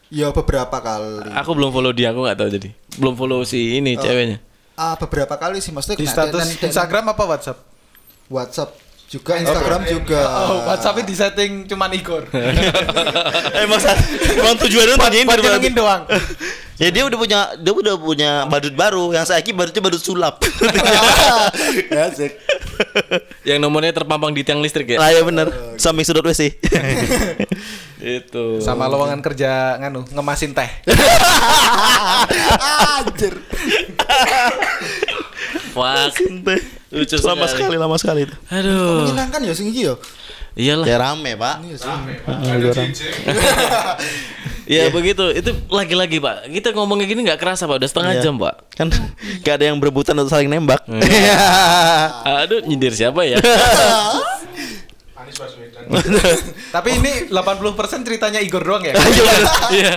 Ya 0.07 0.29
beberapa 0.29 0.77
kali. 0.77 1.33
Aku 1.33 1.57
belum 1.57 1.73
follow 1.73 1.89
dia, 1.89 2.13
aku 2.13 2.21
nggak 2.21 2.37
tahu 2.37 2.49
jadi. 2.53 2.69
Belum 2.95 3.17
follow 3.17 3.41
si 3.41 3.81
ini 3.81 3.97
ceweknya. 3.97 4.37
Ah, 4.73 4.93
beberapa 4.93 5.33
kali 5.33 5.57
sih 5.57 5.73
maksudnya 5.73 5.97
di 5.97 6.05
status 6.05 6.29
dan- 6.35 6.49
dan- 6.51 6.65
Instagram 6.69 7.03
apa 7.09 7.23
WhatsApp 7.25 7.57
WhatsApp 8.27 8.69
juga 9.13 9.37
Instagram 9.37 9.81
juga. 9.85 10.21
oh 10.49 10.59
WhatsAppnya 10.65 11.03
di 11.05 11.15
setting 11.15 11.51
cuman 11.69 11.89
Igor 11.93 12.23
emang 13.63 13.79
emang 14.41 14.55
tujuannya 14.57 14.97
buat 14.97 15.05
tanyain 15.13 15.27
nyenengin 15.29 15.73
doang 15.77 16.03
Ya 16.81 16.89
dia 16.89 17.05
udah 17.05 17.17
punya 17.21 17.39
dia 17.61 17.69
udah 17.69 17.95
punya 18.01 18.31
badut 18.49 18.73
baru 18.73 19.13
yang 19.13 19.29
saya 19.29 19.45
badutnya 19.53 19.77
badut 19.85 20.01
sulap. 20.01 20.41
ya 21.95 22.09
sih. 22.09 22.33
Yang 23.45 23.61
nomornya 23.61 23.93
terpampang 23.93 24.33
di 24.33 24.41
tiang 24.41 24.57
listrik 24.57 24.89
ya. 24.89 24.97
Lah 24.97 25.13
ya 25.13 25.21
bener. 25.21 25.53
Samping 25.77 26.01
sudut 26.01 26.25
WC. 26.25 26.49
Itu. 28.03 28.59
sama 28.59 28.91
lowongan 28.91 29.23
kerja 29.23 29.79
nganu 29.79 30.03
ngemasin 30.11 30.51
teh 30.51 30.67
Anjir. 32.99 33.31
Fuck. 35.73 36.13
Lucu 36.93 37.15
lama 37.25 37.45
sekali, 37.49 37.75
lama 37.75 37.97
sekali 37.97 38.29
itu. 38.29 38.35
Aduh. 38.47 39.09
Menyenangkan 39.09 39.41
ya 39.41 39.53
sing 39.57 39.73
iki 39.73 39.89
ya. 39.89 39.95
Iyalah. 40.53 40.85
Ya 40.85 40.97
rame, 41.01 41.33
Pak. 41.33 41.55
Iya 41.65 41.77
sih. 41.81 41.89
Ya 44.63 44.87
begitu. 44.87 45.27
Itu 45.35 45.51
lagi-lagi 45.67 46.23
Pak. 46.23 46.47
Kita 46.47 46.71
ngomongnya 46.71 47.03
gini 47.03 47.27
nggak 47.27 47.35
kerasa 47.35 47.67
Pak. 47.67 47.83
Udah 47.83 47.89
setengah 47.91 48.13
Iya. 48.15 48.23
jam 48.23 48.39
Pak. 48.39 48.55
Kan 48.71 48.87
gak 49.43 49.59
ada 49.59 49.65
yang 49.67 49.75
berebutan 49.75 50.15
untuk 50.15 50.31
saling 50.31 50.47
nembak. 50.47 50.79
Aduh 52.47 52.63
nyindir 52.63 52.95
siapa 52.95 53.27
ya? 53.27 53.43
Tapi 56.71 56.89
ini 56.95 57.11
80% 57.27 58.07
ceritanya 58.07 58.39
Igor 58.39 58.63
doang 58.63 58.87
ya. 58.87 58.95
Iya. 59.67 59.93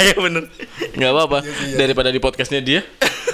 Iya 0.00 0.16
bener. 0.16 0.48
Nggak 0.96 1.10
apa-apa. 1.12 1.38
Daripada 1.76 2.08
di 2.08 2.16
podcastnya 2.16 2.64
dia. 2.64 2.80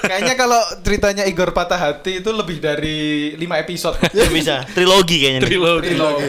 Kayaknya 0.01 0.35
kalau 0.35 0.61
ceritanya 0.81 1.25
Igor 1.29 1.53
patah 1.53 1.77
hati 1.77 2.25
itu 2.25 2.31
lebih 2.33 2.59
dari 2.59 3.33
5 3.37 3.63
episode. 3.65 3.97
Ya 4.17 4.29
bisa. 4.29 4.65
Trilogi 4.73 5.17
kayaknya. 5.21 5.41
nih. 5.41 5.49
Trilogi. 5.49 5.89
Trilogi. 5.93 6.27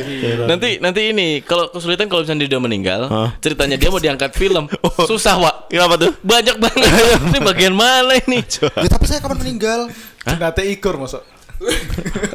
Nanti 0.47 0.69
nanti 0.79 1.01
ini 1.11 1.27
kalau 1.43 1.69
kesulitan 1.71 2.07
kalau 2.07 2.23
misalnya 2.23 2.47
dia 2.47 2.49
udah 2.55 2.61
meninggal, 2.63 3.01
Hah? 3.11 3.29
ceritanya 3.39 3.75
dia 3.75 3.89
mau 3.91 4.01
diangkat 4.01 4.31
film. 4.35 4.65
Susah, 5.09 5.35
Pak. 5.39 5.55
Kenapa 5.71 5.95
tuh? 5.99 6.11
Banyak 6.23 6.57
banget. 6.59 6.91
ini 7.31 7.39
bagian 7.43 7.73
mana 7.75 8.15
ini? 8.17 8.39
Ya 8.43 8.89
tapi 8.89 9.05
saya 9.07 9.19
kapan 9.19 9.39
meninggal? 9.39 9.91
Jenate 10.23 10.63
Igor 10.67 10.95
masuk. 10.99 11.23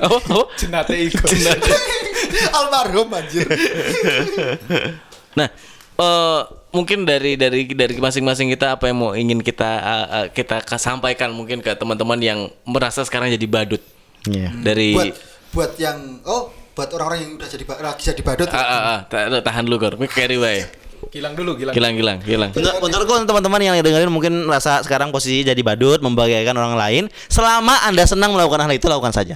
Apa? 0.00 0.16
Apa? 0.20 0.44
Jenate 0.56 0.94
Igor. 0.96 1.28
Almarhum 2.52 3.08
anjir. 3.12 3.48
Nah, 5.34 5.48
eh 5.98 6.40
mungkin 6.70 7.02
dari 7.02 7.34
dari 7.34 7.66
dari 7.66 7.94
masing-masing 7.98 8.54
kita 8.54 8.78
apa 8.78 8.86
yang 8.86 8.98
mau 9.02 9.12
ingin 9.18 9.42
kita 9.42 9.66
eh, 9.66 10.06
eh, 10.06 10.26
kita 10.30 10.62
ka- 10.62 10.78
sampaikan 10.78 11.34
mungkin 11.34 11.58
ke 11.58 11.74
teman-teman 11.74 12.18
yang 12.22 12.38
merasa 12.62 13.02
sekarang 13.02 13.34
jadi 13.34 13.46
badut. 13.50 13.82
Iya. 14.28 14.54
Dari 14.54 14.94
buat 14.94 15.14
buat 15.50 15.72
yang 15.80 16.22
oh 16.22 16.54
buat 16.78 16.86
orang-orang 16.94 17.18
yang 17.26 17.30
udah 17.34 17.48
jadi 17.50 17.64
lagi 17.66 18.02
jadi 18.14 18.22
badut. 18.22 18.46
ah, 18.52 18.60
ah, 18.62 18.80
ah, 18.94 18.98
ta- 19.10 19.42
tahan 19.42 19.66
dulu 19.66 19.76
Gor. 19.82 19.94
Carry 20.06 20.38
way. 20.38 20.62
Gilang 21.08 21.32
dulu, 21.32 21.56
Gilang. 21.56 21.72
Gilang 21.72 21.94
gilang 21.96 22.18
gilang. 22.20 22.50
Menur 22.52 22.74
menurutku 22.84 23.14
teman-teman 23.24 23.60
yang 23.64 23.74
dengerin 23.80 24.12
mungkin 24.12 24.44
rasa 24.44 24.84
sekarang 24.84 25.08
posisi 25.08 25.40
jadi 25.40 25.58
badut 25.64 26.04
membahagiakan 26.04 26.54
orang 26.54 26.74
lain. 26.76 27.04
Selama 27.32 27.80
anda 27.88 28.04
senang 28.04 28.36
melakukan 28.36 28.68
hal 28.68 28.72
itu 28.76 28.86
lakukan 28.86 29.10
saja. 29.10 29.34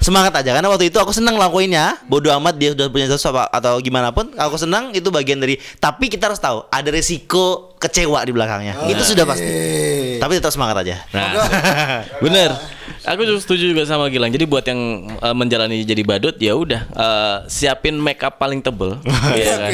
Semangat 0.00 0.32
aja 0.32 0.56
karena 0.56 0.68
waktu 0.68 0.88
itu 0.88 0.96
aku 0.96 1.12
senang 1.12 1.36
ngelakuinnya. 1.36 2.00
Bodoh 2.08 2.32
amat 2.40 2.56
dia 2.56 2.72
sudah 2.72 2.88
punya 2.88 3.04
sesuatu 3.04 3.36
apa- 3.36 3.52
atau 3.52 3.76
gimana 3.78 4.08
pun. 4.10 4.32
Aku 4.32 4.56
senang 4.56 4.90
itu 4.90 5.12
bagian 5.12 5.36
dari. 5.36 5.60
Tapi 5.76 6.08
kita 6.08 6.32
harus 6.32 6.40
tahu 6.40 6.64
ada 6.66 6.88
resiko 6.88 7.76
kecewa 7.76 8.24
di 8.24 8.32
belakangnya. 8.32 8.88
Itu 8.88 9.04
sudah 9.04 9.28
pasti. 9.28 9.44
Eh. 9.44 10.16
Tapi 10.16 10.40
tetap 10.40 10.52
semangat 10.52 10.80
aja. 10.80 11.04
Nah, 11.12 11.28
bener. 12.24 12.52
Aku 13.00 13.24
juga 13.24 13.40
setuju 13.40 13.72
juga 13.72 13.84
sama 13.84 14.08
Gilang. 14.08 14.28
Jadi 14.28 14.44
buat 14.44 14.64
yang 14.64 14.80
uh, 15.20 15.32
menjalani 15.32 15.84
jadi 15.84 16.04
badut, 16.04 16.36
ya 16.36 16.52
udah 16.52 16.80
uh, 16.92 17.36
siapin 17.48 17.96
make 17.96 18.20
up 18.20 18.36
paling 18.36 18.60
tebel, 18.60 19.00
iya 19.36 19.56
kan? 19.56 19.70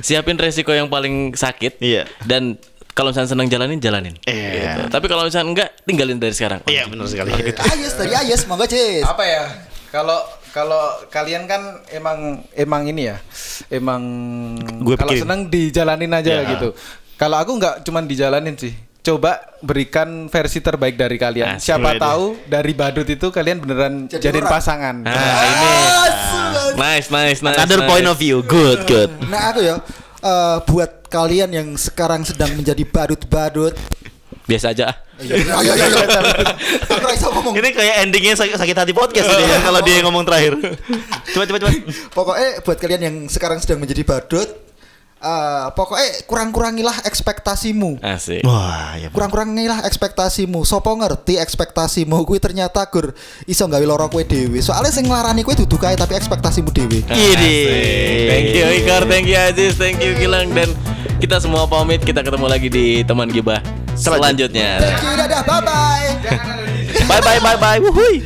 Siapin 0.00 0.40
resiko 0.40 0.72
yang 0.72 0.88
paling 0.88 1.36
sakit. 1.36 1.76
Iya. 1.76 2.08
Dan 2.24 2.56
kalau 2.96 3.12
misalnya 3.12 3.28
senang 3.28 3.48
jalanin, 3.52 3.76
jalanin. 3.78 4.14
Iya. 4.24 4.48
Gitu. 4.48 4.80
Tapi 4.96 5.06
kalau 5.08 5.28
misalnya 5.28 5.48
enggak, 5.52 5.68
tinggalin 5.84 6.16
dari 6.16 6.32
sekarang. 6.32 6.60
Iya 6.64 6.88
benar 6.88 7.04
sekali. 7.04 7.32
Ayes 7.36 7.92
dari 8.00 8.12
Ayes, 8.16 8.48
monggo 8.48 8.64
Cis. 8.64 9.04
Apa 9.04 9.24
ya? 9.28 9.44
Kalau 9.90 10.18
kalau 10.50 10.78
kalian 11.08 11.44
kan 11.44 11.62
emang 11.90 12.46
emang 12.52 12.82
ini 12.86 13.10
ya. 13.10 13.16
Emang 13.68 14.02
Gue 14.80 14.94
kalau 14.94 15.10
pikirin. 15.10 15.22
seneng 15.26 15.40
dijalanin 15.46 16.12
aja 16.12 16.30
Ya. 16.32 16.46
gitu. 16.48 16.70
Kalau 17.14 17.36
aku 17.36 17.58
nggak 17.58 17.82
cuman 17.82 18.06
dijalanin 18.06 18.54
sih. 18.54 18.72
Coba 19.00 19.40
berikan 19.60 20.28
versi 20.28 20.60
terbaik 20.60 20.94
dari 20.94 21.16
kalian. 21.16 21.56
Asik. 21.56 21.66
Siapa 21.66 21.96
Wede. 21.96 22.00
tahu 22.00 22.24
dari 22.46 22.72
badut 22.72 23.08
itu 23.08 23.26
kalian 23.28 23.58
beneran 23.58 23.94
Jadi 24.06 24.22
jadiin 24.22 24.44
orang. 24.44 24.52
pasangan. 24.52 24.96
Nah, 25.02 25.16
ini 25.42 25.70
nice, 26.76 27.08
nice, 27.08 27.40
nice. 27.40 27.56
Another 27.56 27.80
nice. 27.80 27.88
point 27.88 28.06
of 28.06 28.16
view. 28.16 28.44
Good, 28.44 28.84
good. 28.84 29.10
Nah 29.26 29.50
aku 29.50 29.60
ya 29.60 29.80
eh, 30.20 30.58
buat 30.62 31.08
kalian 31.08 31.50
yang 31.50 31.68
sekarang 31.74 32.22
sedang 32.22 32.54
menjadi 32.54 32.84
badut-badut. 32.84 33.72
Biasa 34.50 34.74
aja. 34.74 34.90
ah. 34.90 34.94
Ayo 35.22 35.34
ayo 35.38 35.72
ayo. 35.78 35.86
Aku 36.90 36.98
nggak 36.98 37.14
bisa 37.14 37.28
ngomong. 37.30 37.54
Ini 37.54 37.68
kayak 37.70 37.94
endingnya 38.02 38.34
sakit, 38.34 38.58
sakit 38.58 38.74
hati 38.74 38.90
podcast 38.90 39.30
ini 39.30 39.46
ya 39.46 39.58
kalau 39.62 39.80
dia 39.86 40.02
yang 40.02 40.10
ngomong 40.10 40.26
terakhir. 40.26 40.58
Coba 41.30 41.44
coba 41.46 41.58
coba. 41.62 41.70
Pokoknya 42.10 42.48
buat 42.66 42.78
kalian 42.82 43.02
yang 43.06 43.16
sekarang 43.30 43.62
sedang 43.62 43.78
menjadi 43.78 44.02
badut, 44.02 44.48
eh, 45.20 45.66
pokoknya 45.76 46.24
kurang-kurangilah 46.26 47.04
ekspektasimu. 47.06 48.00
Asik. 48.00 48.42
Wah, 48.42 48.96
ya. 48.96 49.12
kurang-kurangilah 49.12 49.84
ekspektasimu. 49.86 50.64
Sopo 50.64 50.96
ngerti 50.98 51.36
ekspektasimu 51.38 52.24
kuwi 52.26 52.40
ternyata 52.42 52.82
gur 52.90 53.12
iso 53.44 53.68
gawe 53.68 53.84
lara 53.86 54.08
kowe 54.10 54.24
dhewe. 54.24 54.58
Soalnya 54.58 54.90
sing 54.90 55.06
nglarani 55.06 55.44
kowe 55.46 55.54
dudu 55.54 55.76
kae 55.78 55.94
tapi 55.94 56.16
ekspektasimu 56.18 56.72
dhewe. 56.74 57.04
Ini. 57.06 57.56
Thank 58.26 58.50
you 58.56 58.66
Ikar, 58.82 59.02
thank 59.06 59.28
you 59.28 59.38
Aziz, 59.38 59.76
thank 59.76 60.00
you 60.00 60.16
Gilang 60.16 60.50
dan 60.56 60.72
kita 61.20 61.36
semua 61.36 61.68
pamit. 61.68 62.00
Kita 62.00 62.24
ketemu 62.24 62.46
lagi 62.48 62.68
di 62.72 63.04
teman 63.04 63.28
gibah 63.28 63.60
selanjutnya. 63.92 64.80
Thank 64.80 65.04
you, 65.04 65.12
dadah, 65.20 65.42
bye 65.44 65.60
bye. 65.60 66.08
Bye 67.06 67.22
bye 67.22 67.40
bye 67.44 67.58
bye. 67.60 67.78
Wuhui. 67.78 68.24